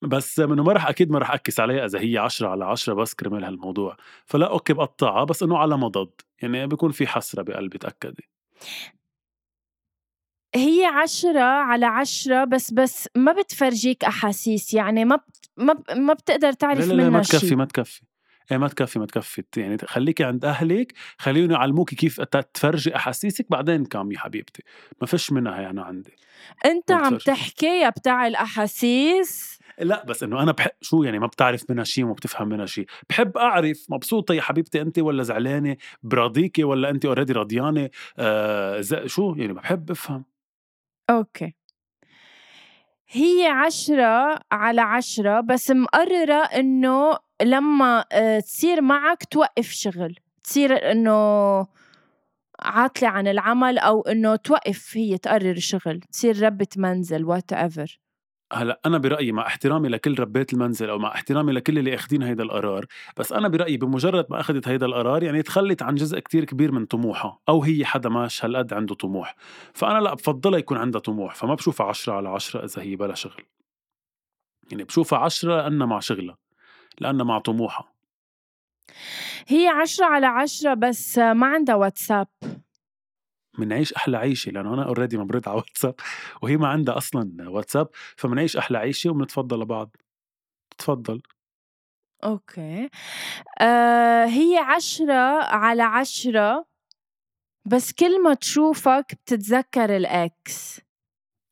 بس 0.01 0.39
انه 0.39 0.63
ما 0.63 0.73
رح 0.73 0.87
أكيد 0.87 1.11
ما 1.11 1.19
رح 1.19 1.31
أكس 1.31 1.59
عليها 1.59 1.85
إذا 1.85 1.99
هي 1.99 2.17
عشرة 2.17 2.47
على 2.47 2.65
عشرة 2.65 2.93
بس 2.93 3.13
كرمال 3.13 3.43
هالموضوع. 3.43 3.97
فلا 4.25 4.49
أوكي 4.49 4.73
بقطعها 4.73 5.23
بس 5.23 5.43
إنه 5.43 5.57
على 5.57 5.77
مضض. 5.77 6.11
يعني 6.41 6.67
بيكون 6.67 6.91
في 6.91 7.07
حسرة 7.07 7.41
بقلبي 7.41 7.77
تأكدي. 7.77 8.29
هي 10.55 10.85
عشرة 10.85 11.41
على 11.41 11.85
عشرة 11.85 12.43
بس 12.43 12.73
بس 12.73 13.09
ما 13.15 13.31
بتفرجيك 13.31 14.03
أحاسيس 14.03 14.73
يعني 14.73 15.05
ما 15.05 15.15
بت 15.15 15.49
ما, 15.57 15.73
ب- 15.73 15.97
ما 15.97 16.13
بتقدر 16.13 16.47
لا 16.47 16.53
تعرف 16.53 16.79
لا 16.79 16.93
لا 16.93 17.03
ما 17.03 17.09
منها 17.09 17.21
تكفي 17.21 17.47
شيء 17.47 17.55
ما 17.55 17.65
تكفي. 17.65 18.01
إيه 18.51 18.57
ما 18.57 18.67
تكفي 18.67 18.99
ما 18.99 19.05
تكفي. 19.05 19.43
يعني 19.57 19.77
خليكي 19.85 20.23
عند 20.23 20.45
أهلك 20.45 20.93
خليهم 21.17 21.51
يعلموكي 21.51 21.95
كيف 21.95 22.21
تفرجي 22.21 22.95
أحاسيسك 22.95 23.45
بعدين 23.49 23.85
كم 23.85 24.11
يا 24.11 24.19
حبيبتي. 24.19 24.63
ما 25.01 25.07
فيش 25.07 25.31
منها 25.31 25.61
يعني 25.61 25.81
عندي. 25.81 26.15
ما 26.89 26.95
عم. 26.95 27.17
تحكي 27.17 27.81
يا 27.81 27.89
بتاع 27.89 28.27
الأحاسيس؟ 28.27 29.50
لا 29.81 30.05
بس 30.05 30.23
إنه 30.23 30.43
أنا 30.43 30.51
بحب 30.51 30.71
شو 30.81 31.03
يعني 31.03 31.19
ما 31.19 31.27
بتعرف 31.27 31.69
منها 31.69 31.83
شيء 31.83 32.03
وما 32.03 32.13
بتفهم 32.13 32.49
منها 32.49 32.65
شيء 32.65 32.85
بحب 33.09 33.37
أعرف 33.37 33.85
مبسوطة 33.89 34.33
يا 34.33 34.41
حبيبتي 34.41 34.81
انت 34.81 34.99
ولا 34.99 35.23
زعلانة 35.23 35.77
براضيكي 36.03 36.63
ولا 36.63 36.89
انت 36.89 37.05
already 37.05 37.33
راضيانة؟ 37.33 37.89
آه 38.19 38.81
شو 39.05 39.35
يعني 39.37 39.53
بحب 39.53 39.91
أفهم. 39.91 40.25
okay. 41.09 41.53
هي 43.07 43.47
عشرة 43.47 44.39
على 44.51 44.81
عشرة 44.81 45.41
بس 45.41 45.71
مقررة 45.71 46.43
إنه 46.43 47.17
لما 47.41 48.05
آه، 48.11 48.39
تصير 48.39 48.81
معك 48.81 49.23
توقف 49.23 49.71
شغل. 49.71 50.15
تصير 50.43 50.91
إنه 50.91 51.67
عاطلة 52.59 53.09
عن 53.09 53.27
العمل 53.27 53.77
أو 53.77 54.01
إنه 54.01 54.35
توقف 54.35 54.97
هي 54.97 55.17
تقرر 55.17 55.59
شغل. 55.59 55.99
تصير 56.11 56.41
ربة 56.41 56.67
منزل 56.77 57.25
وات 57.25 57.53
ايفر 57.53 57.99
هلأ 58.53 58.79
أنا 58.85 58.97
برأيي 58.97 59.31
مع 59.31 59.47
احترامي 59.47 59.89
لكل 59.89 60.19
ربات 60.19 60.53
المنزل 60.53 60.89
أو 60.89 60.99
مع 60.99 61.15
احترامي 61.15 61.51
لكل 61.51 61.77
اللي 61.77 61.95
اخذين 61.95 62.23
هيدا 62.23 62.43
القرار 62.43 62.85
بس 63.17 63.33
أنا 63.33 63.47
برأيي 63.47 63.77
بمجرد 63.77 64.25
ما 64.29 64.39
اخذت 64.39 64.67
هيدا 64.67 64.85
القرار 64.85 65.23
يعني 65.23 65.41
تخلت 65.41 65.81
عن 65.81 65.95
جزء 65.95 66.19
كتير 66.19 66.45
كبير 66.45 66.71
من 66.71 66.85
طموحها 66.85 67.39
أو 67.49 67.63
هي 67.63 67.85
حدا 67.85 68.09
ماش 68.09 68.45
هالقد 68.45 68.73
عنده 68.73 68.95
طموح 68.95 69.35
فأنا 69.73 69.99
لأ 69.99 70.13
بفضلها 70.13 70.59
يكون 70.59 70.77
عندها 70.77 71.01
طموح 71.01 71.35
فما 71.35 71.55
بشوفها 71.55 71.87
عشرة 71.87 72.13
على 72.13 72.29
عشرة 72.29 72.65
إذا 72.65 72.81
هي 72.81 72.95
بلا 72.95 73.13
شغل. 73.13 73.43
يعني 74.71 74.83
بشوفها 74.83 75.19
عشرة 75.19 75.61
لأنها 75.61 75.87
مع 75.87 75.99
شغلها 75.99 76.37
لأنها 76.99 77.25
مع 77.25 77.39
طموحها. 77.39 77.91
هي 79.47 79.67
عشرة 79.67 80.05
على 80.05 80.25
عشرة 80.25 80.73
بس 80.73 81.17
ما 81.17 81.47
عندها 81.47 81.75
واتساب. 81.75 82.27
منعيش 83.57 83.93
أحلى 83.93 84.17
عيشه 84.17 84.51
لأنه 84.51 84.73
أنا 84.73 84.85
already 84.85 85.17
ما 85.17 85.23
برد 85.23 85.47
على 85.47 85.57
واتساب 85.57 85.95
وهي 86.41 86.57
ما 86.57 86.67
عندها 86.67 86.97
أصلا 86.97 87.49
واتساب 87.49 87.89
فمنعيش 88.17 88.57
أحلى 88.57 88.77
عيشه 88.77 89.09
وبنتفضل 89.09 89.59
لبعض. 89.61 89.95
تفضل. 90.77 91.21
okay. 92.23 92.89
آه 93.61 94.25
هي 94.25 94.57
عشرة 94.57 95.43
على 95.43 95.83
عشرة 95.83 96.65
بس 97.65 97.93
كل 97.93 98.23
ما 98.23 98.33
تشوفك 98.33 99.05
بتتذكر 99.25 99.97
ال 99.97 100.18
ex. 100.18 100.81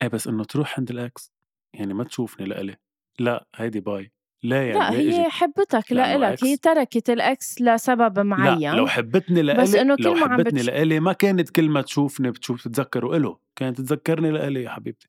إيه 0.02 0.08
بس 0.08 0.26
إنه 0.26 0.44
تروح 0.44 0.78
عند 0.78 0.90
ال 0.90 1.04
ex 1.04 1.32
يعني 1.74 1.94
ما 1.94 2.04
تشوفني 2.04 2.46
لإلي. 2.46 2.76
لا 3.18 3.46
هيدي 3.54 3.80
باي. 3.80 4.12
لا 4.42 4.68
يعني 4.68 4.78
لا 4.78 4.90
هي 4.90 5.20
إجت؟ 5.20 5.30
حبتك 5.30 5.92
لإلك 5.92 6.44
هي؟ 6.44 6.56
تركت 6.56 7.10
ال 7.10 7.27
ex 7.27 7.62
لسبب 7.62 8.18
معين 8.18 8.70
لا 8.70 8.76
لو 8.76 8.86
حبتني 8.86 9.42
لإلي 9.42 9.62
بس 9.62 9.74
إنه 9.74 9.96
لو 10.00 10.14
كل 10.14 10.20
ما 10.20 10.26
عم 10.26 10.32
حبتني 10.32 10.62
لإلي 10.62 11.00
ما 11.00 11.12
كانت 11.12 11.50
كل 11.50 11.68
ما 11.68 11.82
تشوفني 11.82 12.30
بتشوف 12.30 12.62
تتذكره 12.62 13.16
إله. 13.16 13.38
كانت 13.56 13.80
تتذكرني 13.80 14.30
لإلي 14.30 14.62
يا 14.62 14.70
حبيبتي. 14.70 15.08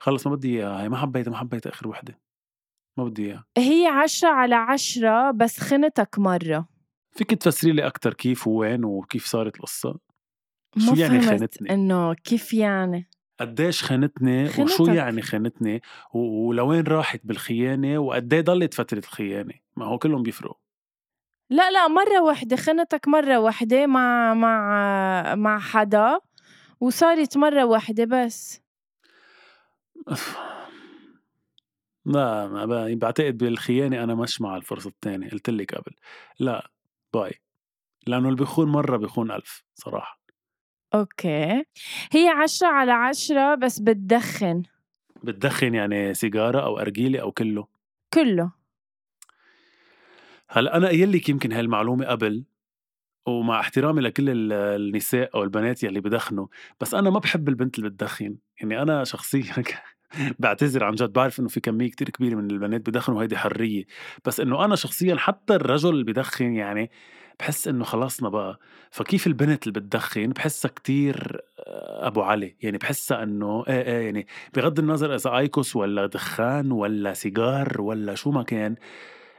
خلص 0.00 0.26
ما 0.26 0.34
بدي 0.34 0.58
إياها. 0.58 0.82
هي 0.82 0.88
ما 0.88 0.96
حبيتها 0.96 1.30
ما 1.30 1.36
حبيتها 1.36 1.70
آخر 1.70 1.88
وحدة. 1.88 2.18
ما 2.96 3.04
بدي 3.04 3.26
إياها. 3.26 3.44
هي 3.58 3.86
عشرة 3.86 4.28
على 4.28 4.54
عشرة 4.54 5.30
بس 5.30 5.60
خنتك 5.60 6.18
مرة. 6.18 6.68
فيك 7.12 7.34
تفسري 7.34 7.72
لي 7.72 7.86
أكثر 7.86 8.14
كيف 8.14 8.46
ووين 8.46 8.84
وكيف 8.84 9.26
صارت 9.26 9.56
القصة؟ 9.56 9.98
ما 10.76 10.86
شو 10.86 10.94
يعني 10.94 11.20
فهمت 11.20 11.40
خانتني؟ 11.40 11.74
إنه 11.74 12.14
كيف 12.14 12.54
يعني؟ 12.54 13.08
قديش 13.40 13.82
خانتني 13.82 14.44
وشو 14.44 14.84
خانتك. 14.84 14.94
يعني 14.94 15.22
خانتني 15.22 15.82
ولوين 16.14 16.86
راحت 16.86 17.20
بالخيانة 17.24 17.98
وقد 17.98 18.34
إيه 18.34 18.40
ضلت 18.40 18.74
فترة 18.74 18.98
الخيانة؟ 18.98 19.54
ما 19.76 19.86
هو 19.86 19.98
كلهم 19.98 20.22
بيفرقوا. 20.22 20.56
لا 21.50 21.70
لا 21.70 21.88
مرة 21.88 22.22
واحدة 22.22 22.56
خنتك 22.56 23.08
مرة 23.08 23.38
واحدة 23.38 23.86
مع 23.86 24.34
مع 24.34 25.34
مع 25.34 25.58
حدا 25.58 26.20
وصارت 26.80 27.36
مرة 27.36 27.64
واحدة 27.64 28.04
بس. 28.04 28.60
لا 32.06 32.48
ما 32.48 32.94
بعتقد 32.94 33.38
بالخيانة 33.38 34.04
أنا 34.04 34.14
مش 34.14 34.40
مع 34.40 34.56
الفرصة 34.56 34.88
الثانية 34.88 35.30
قلت 35.30 35.50
لك 35.50 35.74
قبل. 35.74 35.92
لا 36.38 36.70
باي. 37.14 37.40
لأنه 38.06 38.28
اللي 38.28 38.36
بيخون 38.36 38.68
مرة 38.68 38.96
بيخون 38.96 39.30
ألف 39.30 39.64
صراحة. 39.74 40.19
okay. 40.94 41.64
هي 42.12 42.28
عشرة 42.42 42.66
على 42.68 42.92
عشرة 42.92 43.54
بس 43.54 43.78
بتدخن. 43.78 44.62
بتدخن 45.24 45.74
يعني 45.74 46.14
سيجارة 46.14 46.60
أو 46.60 46.78
ارجيله 46.78 47.20
أو 47.20 47.32
كله؟ 47.32 47.66
كله. 48.14 48.52
هلا 50.48 50.76
أنا 50.76 50.86
قايل 50.86 51.12
لك 51.12 51.28
يمكن 51.28 51.52
هالمعلومه 51.52 52.06
قبل؟ 52.06 52.44
ومع 53.26 53.60
احترامي 53.60 54.00
لكل 54.00 54.30
ال- 54.30 54.52
النساء 54.52 55.30
أو 55.34 55.42
البنات 55.42 55.82
يلي 55.82 56.00
بدخنوا 56.00 56.46
بس 56.80 56.94
أنا 56.94 57.10
ما 57.10 57.18
بحب 57.18 57.48
البنت 57.48 57.78
اللي 57.78 57.90
بتدخن. 57.90 58.36
يعني 58.60 58.82
أنا 58.82 59.04
شخصيا 59.04 59.52
بعتذر 60.38 60.84
عن 60.84 60.94
جد 60.94 61.12
بعرف 61.12 61.40
إنه 61.40 61.48
في 61.48 61.60
كمية 61.60 61.90
كتير 61.90 62.10
كبيرة 62.10 62.34
من 62.34 62.50
البنات 62.50 62.80
بدخنوا 62.80 63.22
هيدي 63.22 63.36
حرية. 63.36 63.84
بس 64.24 64.40
إنه 64.40 64.64
أنا 64.64 64.76
شخصيا 64.76 65.16
حتى 65.16 65.54
الرجل 65.54 65.90
اللي 65.90 66.04
بدخن 66.04 66.54
يعني 66.54 66.90
بحس 67.40 67.68
إنه 67.68 67.84
خلصنا 67.84 68.28
بقى 68.28 68.58
فكيف 68.90 69.26
البنت 69.26 69.66
اللي 69.66 69.80
بتدخن 69.80 70.26
بحسها 70.26 70.68
كتير 70.68 71.40
آه، 71.58 72.06
أبو 72.06 72.22
علي؟ 72.22 72.56
يعني 72.62 72.78
بحسها 72.78 73.22
إنه 73.22 73.64
إيه 73.68 73.82
إيه 73.82 74.04
يعني 74.04 74.26
بغض 74.54 74.78
النظر 74.78 75.14
إذا 75.14 75.36
IQOS 75.36 75.76
ولا 75.76 76.06
دخان 76.06 76.72
ولا 76.72 77.14
سيجار 77.14 77.80
ولا 77.80 78.14
شو 78.14 78.30
ما 78.30 78.42
كان 78.42 78.76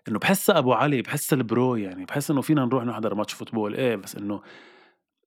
إنه 0.08 0.20
بحسها 0.20 0.58
أبو 0.58 0.74
علي 0.74 1.02
بحسها 1.02 1.38
ال 1.38 1.47
bro 1.47 1.76
يعني 1.76 2.06
بحس 2.06 2.32
إنه 2.32 2.42
فينا 2.42 2.66
نروح 2.66 2.84
نحضر 2.86 3.16
match 3.16 3.34
football. 3.34 3.76
إيه 3.76 3.96
بس 3.96 4.16
إنه 4.16 4.42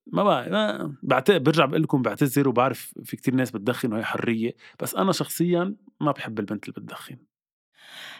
ما 0.07 0.23
بقى 0.23 0.49
ما 0.49 0.95
بعتقد 1.03 1.43
برجع 1.43 1.65
بقول 1.65 1.83
لكم 1.83 2.01
بعتذر 2.01 2.49
وبعرف 2.49 2.93
في 3.03 3.17
كتير 3.17 3.35
ناس 3.35 3.51
بتدخن 3.51 3.93
وهي 3.93 4.03
حرية 4.03 4.55
بس 4.79 4.95
أنا 4.95 5.11
شخصيا 5.11 5.75
ما 6.01 6.11
بحب 6.11 6.39
البنت 6.39 6.69
اللي 6.69 6.73
بتدخن. 6.81 7.17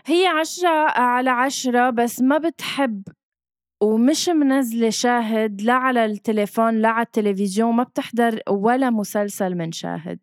هي 0.05 0.27
عشرة 0.27 0.69
على 0.99 1.29
عشرة 1.29 1.89
بس 1.89 2.21
ما 2.21 2.37
بتحب 2.37 3.03
ومش 3.85 4.29
منزلة 4.29 4.89
شاهد 4.89 5.61
لا 5.61 5.73
على 5.73 6.05
التليفون 6.05 6.81
لا 6.81 6.89
على 6.89 7.05
التلفزيون 7.05 7.75
ما 7.75 7.83
بتحضر 7.83 8.39
ولا 8.49 8.89
مسلسل 8.89 9.55
من 9.55 9.71
شاهد. 9.71 10.19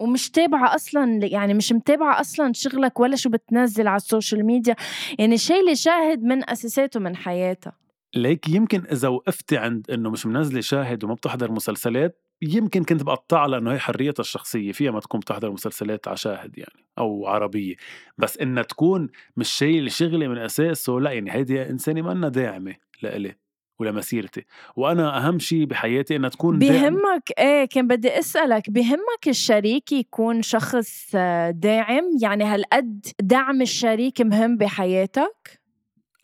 ومش 0.00 0.30
تابعة 0.30 0.74
أصلا 0.74 1.26
يعني 1.26 1.54
مش 1.54 1.72
متابعة 1.72 2.20
أصلا 2.20 2.52
شغلك 2.52 3.00
ولا 3.00 3.16
شو 3.16 3.30
بتنزل 3.30 3.88
على 3.88 3.96
ال 3.96 4.03
social 4.03 4.46
media. 4.46 4.76
يعني 5.18 5.38
شايلة 5.38 5.74
شاهد 5.74 6.22
من 6.22 6.50
أساساته 6.50 7.00
من 7.00 7.16
حياتها. 7.16 7.72
ليك 8.14 8.48
يمكن 8.48 8.82
إذا 8.92 9.08
وقفتي 9.08 9.56
عند 9.56 9.90
إنه 9.90 10.10
مش 10.10 10.26
منزلة 10.26 10.60
شاهد 10.60 11.04
وما 11.04 11.14
بتحضر 11.14 11.52
مسلسلات 11.52 12.22
يمكن 12.42 12.84
كنت 12.84 13.02
بقطعها 13.02 13.48
لأنه 13.48 13.72
هي 13.72 13.78
حريتها 13.78 14.20
الشخصية 14.20 14.72
فيها 14.72 14.90
ما 14.90 15.00
تكون 15.00 15.20
بتحضر 15.20 15.50
مسلسلات 15.50 16.08
على 16.08 16.16
شاهد 16.16 16.58
يعني 16.58 16.86
أو 16.98 17.26
عربية. 17.26 17.74
بس 18.18 18.38
إنها 18.38 18.62
تكون 18.62 19.08
مش 19.36 19.50
شايل 19.50 19.92
شغله 19.92 20.28
من 20.28 20.38
أساسه 20.38 20.92
لا 20.92 21.12
يعني 21.12 21.32
هيدي 21.32 21.70
إنسانة 21.70 22.02
منا 22.02 22.28
داعمة 22.28 22.74
لإلي 23.02 23.34
ولمسيرتي 23.78 24.44
وأنا 24.76 25.18
أهم 25.18 25.38
شيء 25.38 25.64
بحياتي 25.64 26.16
إنها 26.16 26.30
تكون 26.30 26.58
بهمك 26.58 27.32
إيه 27.38 27.64
كان 27.64 27.88
بدي 27.88 28.18
أسألك 28.18 28.70
بهمك 28.70 29.28
الشريك 29.28 29.92
يكون 29.92 30.42
شخص 30.42 31.16
داعم؟ 31.50 32.04
يعني 32.22 32.44
هالقد 32.44 33.06
دعم 33.20 33.62
الشريك 33.62 34.20
مهم 34.20 34.56
بحياتك؟ 34.56 35.60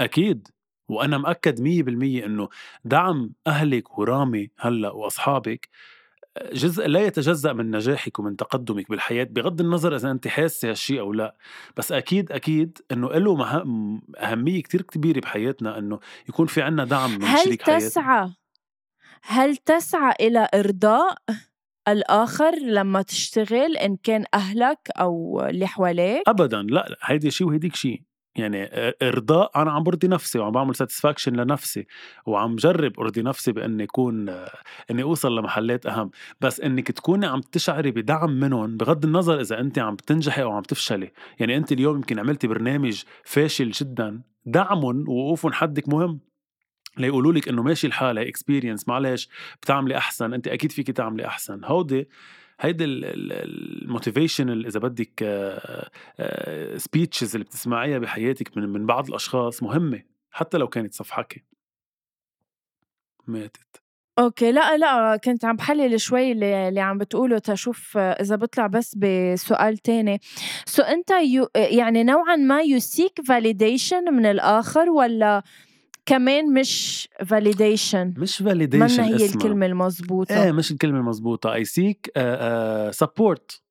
أكيد. 0.01 0.49
وأنا 0.89 1.19
مأكد 1.19 1.61
مية 1.61 1.83
بالمية 1.83 2.27
إنه 2.27 2.49
دعم 2.85 3.33
أهلك 3.47 3.99
ورامي 3.99 4.51
هلأ 4.59 4.91
وأصحابك 4.91 5.69
جزء 6.53 6.87
لا 6.87 7.01
يتجزأ 7.01 7.53
من 7.53 7.71
نجاحك 7.71 8.19
ومن 8.19 8.37
تقدمك 8.37 8.91
بالحياة 8.91 9.25
بغض 9.31 9.61
النظر 9.61 9.97
إذا 9.97 10.11
أنت 10.11 10.29
حاسة 10.29 10.71
هالشيء 10.71 11.01
أو 11.01 11.13
لا. 11.13 11.37
بس 11.77 11.93
أكيد 11.93 12.33
أكيد 12.33 12.79
إنه 12.93 13.09
له 13.09 13.35
مهم 13.35 14.03
أهمية 14.17 14.63
كتير 14.63 14.83
كبيرة 14.83 15.21
بحياتنا 15.21 15.79
إنه 15.79 15.99
يكون 16.29 16.47
في 16.47 16.63
عنا 16.63 16.85
دعم 16.85 17.11
من 17.11 17.25
هل 17.25 17.45
شريك 17.45 17.63
حياتنا. 17.63 17.87
هل 17.87 17.91
تسعى 17.91 18.31
هل 19.23 19.57
تسعى 19.57 20.15
إلى 20.21 20.49
إرضاء 20.55 21.17
الآخر 21.89 22.55
لما 22.59 23.03
تشتغل 23.03 23.77
إن 23.77 23.97
كان 23.97 24.25
أهلك 24.35 24.79
أو 24.97 25.41
اللي 25.49 25.67
حواليك؟ 25.67 26.29
أبدا 26.29 26.63
لا 26.63 26.97
هيدي 27.03 27.31
شيء 27.31 27.47
وهيديك 27.47 27.77
شيء. 27.77 28.03
يعني 28.39 28.69
إرضاء 29.03 29.51
أنا 29.63 29.71
عم 29.71 29.83
برضي 29.83 30.09
نفسي 30.09 30.39
وعم 30.39 30.53
بعمل 30.53 30.75
ساتسفاكشن 30.75 31.37
لنفسي 31.37 31.87
وعم 32.27 32.57
جرب 32.57 33.01
ارضي 33.01 33.23
نفسي 33.23 33.53
بإني 33.53 33.85
أكون 33.85 34.29
إني 34.91 35.03
أوصل 35.03 35.39
لمحلات 35.39 35.87
أهم. 35.87 36.11
بس 36.41 36.61
إنك 36.61 36.91
تكوني 36.93 37.27
عم 37.27 37.41
تشعري 37.41 37.91
بدعم 37.91 38.31
منهم 38.31 38.77
بغض 38.77 39.05
النظر 39.05 39.41
إذا 39.41 39.61
أنت 39.61 39.79
عم 39.79 39.95
بتنجحي 39.95 40.43
أو 40.43 40.53
عم 40.53 40.63
تفشلي. 40.63 41.13
يعني 41.41 41.57
أنت 41.57 41.73
اليوم 41.73 41.97
يمكن 41.97 42.19
عملتي 42.19 42.47
برنامج 42.47 43.03
فاشل 43.25 43.71
جدا 43.71 44.23
دعمهم 44.47 45.09
ووقوفهم 45.09 45.53
حدك 45.53 45.89
مهم. 45.89 46.21
ليقولوا 46.99 47.33
لك 47.33 47.49
إنه 47.49 47.63
ماشي 47.63 47.87
الحال 47.87 48.19
هي 48.19 48.29
experience 48.29 48.89
معلش 48.89 49.29
بتعملي 49.63 49.97
أحسن 49.97 50.35
أنت 50.35 50.49
أكيد 50.49 50.73
فيك 50.73 50.91
تعملي 50.91 51.27
أحسن. 51.27 51.65
هودي 51.65 52.09
هيدي 52.61 52.85
ال 52.85 52.99
motivational 52.99 54.67
إذا 54.67 54.81
بدك 54.81 55.25
speeches 56.77 57.35
اللي 57.35 57.45
بتسمعيها 57.45 57.99
بحياتك 57.99 58.57
من 58.57 58.69
من 58.69 58.87
بعض 58.87 59.09
الأشخاص 59.09 59.63
مهمة 59.63 60.03
حتى 60.31 60.59
لو 60.59 60.69
كانت 60.69 60.95
صفحكه 60.95 61.41
ماتت. 63.27 63.83
okay 64.19 64.53
لا 64.53 64.77
لا 64.77 65.17
كنت 65.17 65.45
عم 65.45 65.57
بحلل 65.57 66.01
شوي 66.01 66.33
اللي, 66.33 66.69
اللي 66.69 66.81
عم 66.81 66.99
بتقوله 66.99 67.39
تشوف 67.39 67.97
إذا 67.97 68.37
بطلع 68.37 68.67
بس 68.67 68.95
بسؤال 68.95 69.79
تاني. 69.79 70.21
so 70.65 70.83
أنت 70.83 71.11
you 71.11 71.49
يعني 71.57 72.05
نوعا 72.05 72.37
ما 72.37 72.61
you 72.61 72.87
seek 72.87 73.21
validation 73.29 74.15
من 74.15 74.27
الآخر 74.27 74.91
ولا 74.91 75.43
كمان 76.09 76.55
مش 76.55 77.09
validation 77.27 78.15
مش 78.17 78.37
validation 78.37 79.03
هي 79.03 79.17
اسمها. 79.17 79.35
الكلمة 79.35 79.67
المضبوطة 79.67 80.45
إيه 80.45 80.53
مش 80.53 80.71
الكلمة 80.71 80.99
المضبوطة 80.99 81.55
اي 81.55 81.65
seek 81.65 82.11
support 82.91 83.63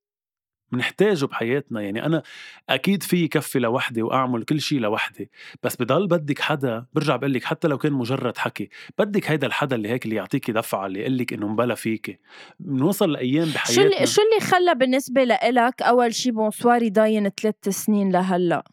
بنحتاجه 0.72 1.26
بحياتنا. 1.26 1.82
يعني 1.82 2.06
أنا 2.06 2.24
أكيد 2.70 3.04
في 3.04 3.28
كفي 3.28 3.60
لوحدي 3.60 4.02
وأعمل 4.02 4.44
كل 4.44 4.62
شيء 4.62 4.80
لوحدي. 4.80 5.32
بس 5.64 5.76
بضل 5.76 6.08
بدك 6.08 6.40
حدا 6.42 6.86
برجع 6.94 7.16
بقول 7.16 7.34
لك 7.34 7.44
حتى 7.44 7.68
لو 7.68 7.78
كان 7.78 7.94
مجرد 7.94 8.38
حكي 8.38 8.70
بدك 8.98 9.32
هيدا 9.32 9.48
الحدا 9.48 9.76
اللي 9.76 9.90
هيك 9.90 10.06
اللي 10.06 10.16
يعطيكي 10.16 10.52
دفعة 10.52 10.86
اللي 10.86 11.00
يقول 11.00 11.18
لك 11.18 11.34
إنه 11.34 11.48
مبلا 11.48 11.76
فيكي 11.76 12.20
بنوصل 12.60 13.12
لأيام 13.12 13.48
بحياتنا 13.48 13.76
شو 13.76 13.96
اللي 13.96 14.08
شو 14.08 14.22
اللي 14.22 14.52
خلى 14.52 14.76
بالنسبة 14.76 15.24
لإلك 15.24 15.82
أول 15.82 16.14
شيء 16.14 16.32
بونسوار 16.32 16.84
يضاين 16.84 17.30
ثلاث 17.30 17.70
سنين 17.70 18.12
لهلأ؟ 18.12 18.64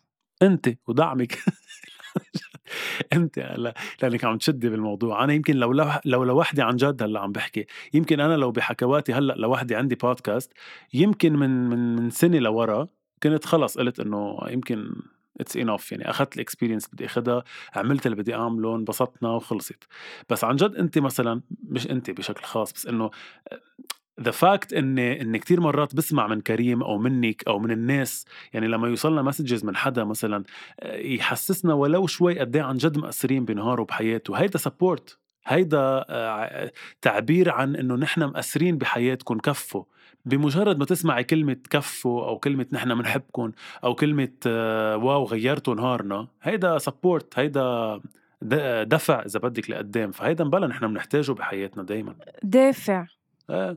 انت 0.42 0.68
ودعمك. 0.88 1.38
انت 3.12 3.38
هلا 3.38 3.74
لأنك 4.02 4.24
عم 4.24 4.38
تشدي 4.38 4.68
بالموضوع. 4.68 5.24
أنا 5.24 5.32
يمكن 5.32 5.56
لو 5.56 5.72
لو 6.04 6.24
لوحدي 6.24 6.62
عن 6.62 6.76
جد 6.76 7.02
هلأ 7.02 7.20
عم 7.20 7.32
بحكي 7.32 7.66
يمكن 7.94 8.20
أنا 8.20 8.34
لو 8.37 8.50
بحكواتي 8.50 9.12
هلأ 9.12 9.32
لوحدي 9.32 9.74
عندي 9.74 9.94
بودكاست 9.94 10.52
يمكن 10.94 11.32
من 11.37 11.50
من 11.68 11.96
من 11.96 12.10
سنة 12.10 12.38
لورا 12.38 12.88
كنت 13.22 13.44
خلص 13.46 13.78
قلت 13.78 14.00
إنه 14.00 14.38
يمكن 14.48 14.94
it's 15.40 15.57
enough 15.57 15.92
يعني 15.92 16.10
أخذت 16.10 16.34
ال 16.37 16.41
experience 16.41 16.88
بدي 16.92 17.06
اخذها 17.06 17.44
عملت 17.74 18.06
اللي 18.06 18.16
بدي 18.16 18.34
أعمله 18.34 18.76
انبسطنا 18.76 19.30
وخلصت. 19.30 19.84
بس 20.30 20.44
عن 20.44 20.56
جد 20.56 20.74
أنت 20.74 20.98
مثلا 20.98 21.40
مش 21.68 21.90
أنت 21.90 22.10
بشكل 22.10 22.44
خاص 22.44 22.72
بس 22.72 22.87
إنه 22.87 23.10
the 24.20 24.31
fact 24.31 24.72
إن 24.72 24.98
إن 24.98 25.37
كثير 25.37 25.61
مرات 25.61 25.94
بسمع 25.94 26.27
من 26.27 26.40
كريم 26.40 26.83
أو 26.83 26.98
منك 26.98 27.44
أو 27.48 27.59
من 27.59 27.70
الناس 27.70 28.24
يعني 28.53 28.68
لما 28.68 28.88
يوصلنا 28.88 29.22
messages 29.22 29.64
من 29.64 29.77
حدا 29.77 30.05
مثلا 30.05 30.44
آه، 30.81 30.96
يحسسنا 30.96 31.74
ولو 31.74 32.07
شوي 32.07 32.38
قد 32.38 32.57
إيه 32.57 32.62
عن 32.62 32.77
جد 32.77 32.98
مأثرين 32.98 33.44
بنهاره 33.44 33.83
وبحياته 33.83 34.35
هيدا 34.35 34.59
support 34.59 35.18
هيدا 35.46 36.05
آه، 36.09 36.72
تعبير 37.03 37.50
عن 37.50 37.77
إنه 37.77 37.94
نحن 37.94 38.24
مأثرين 38.24 38.79
بحياتكم 38.79 39.38
كفوا 39.38 39.85
بمجرد 40.24 40.79
ما 40.79 40.85
تسمعي 40.85 41.24
كلمة 41.24 41.57
كفوا 41.70 42.27
أو 42.27 42.38
كلمة 42.38 42.66
نحن 42.72 42.94
بنحبكم 42.94 43.53
أو 43.85 43.94
كلمة 43.94 44.33
آه، 44.46 44.96
wow 44.96 45.24
غيرتوا 45.24 45.74
نهارنا 45.74 46.29
هيدا 46.42 46.79
support 46.79 47.38
هيدا 47.38 48.00
دفع 48.85 49.22
إذا 49.22 49.38
بدك 49.38 49.70
لقدام. 49.70 50.11
فهيدا 50.11 50.44
مبلا 50.44 50.66
نحن 50.66 50.87
بنحتاجه 50.87 51.33
بحياتنا 51.33 51.83
دايما. 51.83 52.14
دافع. 52.42 53.07
آه. 53.50 53.77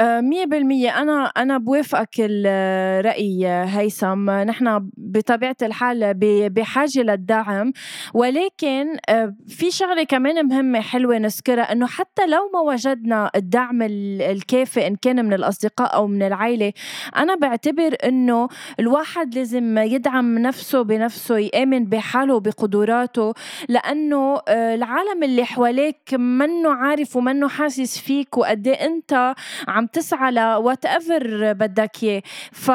مية 0.00 0.44
بالمية. 0.44 1.02
أنا 1.02 1.24
أنا 1.24 1.58
بوافقك 1.58 2.08
الرأي 2.18 3.46
هيثم. 3.46 4.30
نحن 4.30 4.90
بطبيعة 4.96 5.56
الحال 5.62 6.14
بحاجة 6.50 7.00
للدعم. 7.02 7.72
ولكن 8.14 8.96
آه، 9.08 9.34
في 9.48 9.70
شغلة 9.70 10.02
كمان 10.04 10.46
مهمة 10.46 10.80
حلوة 10.80 11.18
نذكرها 11.18 11.72
إنه 11.72 11.86
حتى 11.86 12.26
لو 12.26 12.50
ما 12.54 12.60
وجدنا 12.60 13.30
الدعم 13.36 13.82
الكافي 13.82 14.86
إن 14.86 14.96
كان 14.96 15.24
من 15.24 15.32
الأصدقاء 15.32 15.94
أو 15.94 16.06
من 16.06 16.22
العائلة 16.22 16.72
أنا 17.16 17.34
بعتبر 17.34 17.96
إنه 18.04 18.48
الواحد 18.80 19.34
لازم 19.34 19.78
يدعم 19.78 20.38
نفسه 20.38 20.82
بنفسه 20.82 21.38
يآمن 21.38 21.84
بحاله 21.84 22.34
وبقدراته. 22.34 23.34
لأنه 23.68 24.40
آه، 24.48 24.74
العالم 24.74 25.22
اللي 25.22 25.44
حواليك 25.44 26.14
منه 26.14 26.72
عارف 26.74 27.16
ومنه 27.16 27.48
حاسس 27.48 27.98
فيك 27.98 28.38
وقد 28.38 28.66
إيه 28.66 28.86
أنت 28.86 29.34
عم 29.68 29.85
عم 29.86 29.90
تسعى 29.92 30.32
لوات 30.32 30.86
ايفر 30.86 31.52
بدك 31.52 32.02
إياه. 32.02 32.22
ف 32.52 32.70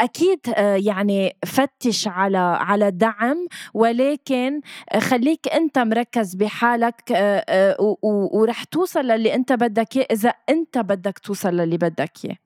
أكيد 0.00 0.40
آه، 0.54 0.76
يعني 0.76 1.36
فتش 1.46 2.08
على 2.08 2.38
على 2.38 2.90
دعم 2.90 3.46
ولكن 3.74 4.60
خليك 4.98 5.48
أنت 5.48 5.78
مركز 5.78 6.34
بحالك 6.34 7.12
آه، 7.12 7.44
آه، 7.48 7.96
ورح 8.32 8.64
توصل 8.64 9.00
للي 9.00 9.34
أنت 9.34 9.52
بدك 9.52 9.96
إياه 9.96 10.06
إذا 10.10 10.34
أنت 10.48 10.78
بدك 10.78 11.18
توصل 11.18 11.48
للي 11.56 11.76
بدك 11.76 12.12
إياه. 12.24 12.36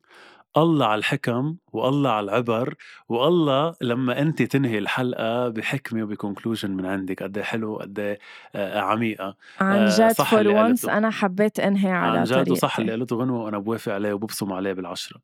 الله 0.56 0.86
على 0.86 0.98
الحكم 0.98 1.56
والله 1.72 2.10
على 2.10 2.24
العبر 2.24 2.74
والله 3.08 3.74
لما 3.80 4.20
انت 4.20 4.42
تنهي 4.42 4.78
الحلقة 4.78 5.48
بحكمة 5.48 6.02
وب 6.02 6.13
conclusion 6.13 6.70
من 6.70 6.86
عندك 6.86 7.22
قد 7.22 7.36
إيه 7.38 7.44
حلو 7.44 7.76
قد 7.76 7.98
إيه، 7.98 8.18
عميقة. 8.80 9.36
عن 9.60 9.86
جد 9.86 10.12
for 10.12 10.48
once 10.48 10.84
أنا 10.84 11.10
حبيت 11.10 11.60
أنهي 11.60 11.90
على 11.92 12.18
عن 12.18 12.24
جد 12.24 12.50
وصح 12.50 12.78
اللي 12.78 12.92
قالته 12.92 13.16
غنوة 13.16 13.44
وأنا 13.44 13.58
بوافق 13.58 13.92
عليه 13.92 14.12
وببصم 14.12 14.52
عليه 14.52 14.72
بالعشرة. 14.72 15.20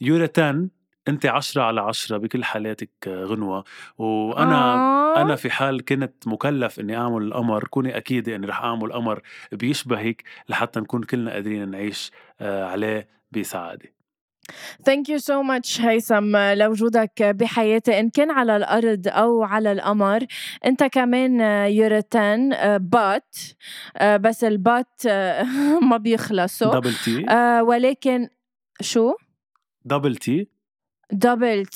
you're 0.00 0.24
a 0.24 0.28
10 0.38 0.68
انت 1.08 1.26
عشرة 1.26 1.62
على 1.62 1.80
عشرة 1.80 2.16
بكل 2.16 2.44
حالاتك 2.44 2.90
غنوة. 3.08 3.64
وأنا 3.98 4.74
آه. 4.74 5.22
أنا 5.22 5.36
في 5.36 5.50
حال 5.50 5.84
كنت 5.84 6.28
مكلف 6.28 6.80
إني 6.80 6.96
أعمل 6.96 7.22
القمر 7.22 7.64
كوني 7.64 7.96
اكيدة 7.96 8.36
إني 8.36 8.46
رح 8.46 8.62
أعمل 8.62 8.92
قمر 8.92 9.20
بيشبهك 9.52 10.22
لحتى 10.48 10.80
نكون 10.80 11.02
كلنا 11.02 11.32
قادرين 11.32 11.70
نعيش 11.70 12.10
آه، 12.40 12.64
عليه 12.64 13.08
بسعادة. 13.32 13.99
thank 14.84 15.08
you 15.08 15.18
so 15.18 15.42
much 15.42 15.80
هيثم. 15.80 16.36
لوجودك 16.36 17.22
بحياتي 17.22 18.00
إن 18.00 18.10
كان 18.10 18.30
على 18.30 18.56
الأرض 18.56 19.08
أو 19.08 19.42
على 19.42 19.72
القمر 19.72 20.26
أنت 20.66 20.84
كمان 20.84 21.40
you're 21.70 22.18
a 22.18 22.26
ten 22.26 22.50
but 22.78 23.36
بس 24.02 24.44
ال 24.44 24.59
but 24.59 25.02
ما 25.90 25.96
بيخلصوا. 25.96 26.80
double 26.80 26.94
T 26.94 27.24
ولكن 27.60 28.28
شو؟ 28.80 29.14
double 29.84 30.16
T 30.16 30.48
double 31.12 31.66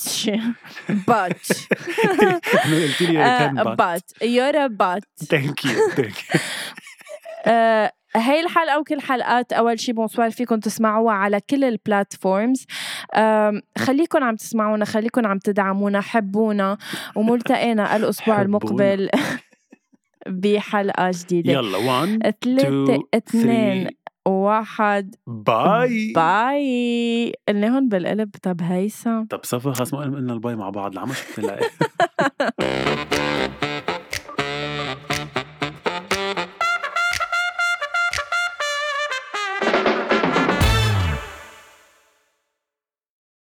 but 1.07 1.47
قلت 2.65 3.01
لي 3.01 3.23
آه، 3.23 3.73
but 3.75 4.11
you're 4.21 4.67
a 4.67 4.76
but 4.76 5.03
thank 5.29 5.65
you 5.65 5.89
thank 5.95 6.15
you 7.47 7.89
هاي 8.15 8.39
الحلقة 8.39 8.79
وكل 8.79 9.01
حلقات 9.01 9.53
أول 9.53 9.79
شي 9.79 9.93
بونسوار 9.93 10.31
فيكم 10.31 10.59
تسمعوها 10.59 11.13
على 11.13 11.41
كل 11.49 11.63
ال 11.63 11.73
platforms 11.73 12.65
خليكم 13.77 14.23
عم 14.23 14.35
تسمعونا 14.35 14.85
خليكم 14.85 15.27
عم 15.27 15.37
تدعمونا 15.39 16.01
حبونا 16.01 16.77
وملتقينا 17.15 17.85
الأسبوع 17.95 18.41
المقبل 18.41 19.09
بحلقة 20.27 21.11
جديدة. 21.13 21.53
يلا 21.53 21.77
1 21.77 22.33
ثلاثة 22.43 23.03
اثنين 23.13 23.89
واحد. 24.27 25.15
bye. 25.27 26.13
bye. 26.15 27.33
هون 27.49 27.89
بالقلب. 27.89 28.35
طب 28.41 28.61
هيثم. 28.61 29.23
طب 29.23 29.39
صفا 29.43 29.73
خلص 29.73 29.93
ما 29.93 29.99
قلنا 29.99 30.33
ال 30.33 30.39
bye 30.39 30.55
مع 30.55 30.69
بعض 30.69 30.95
لعمش 30.95 31.17
بتلاقي 31.31 31.69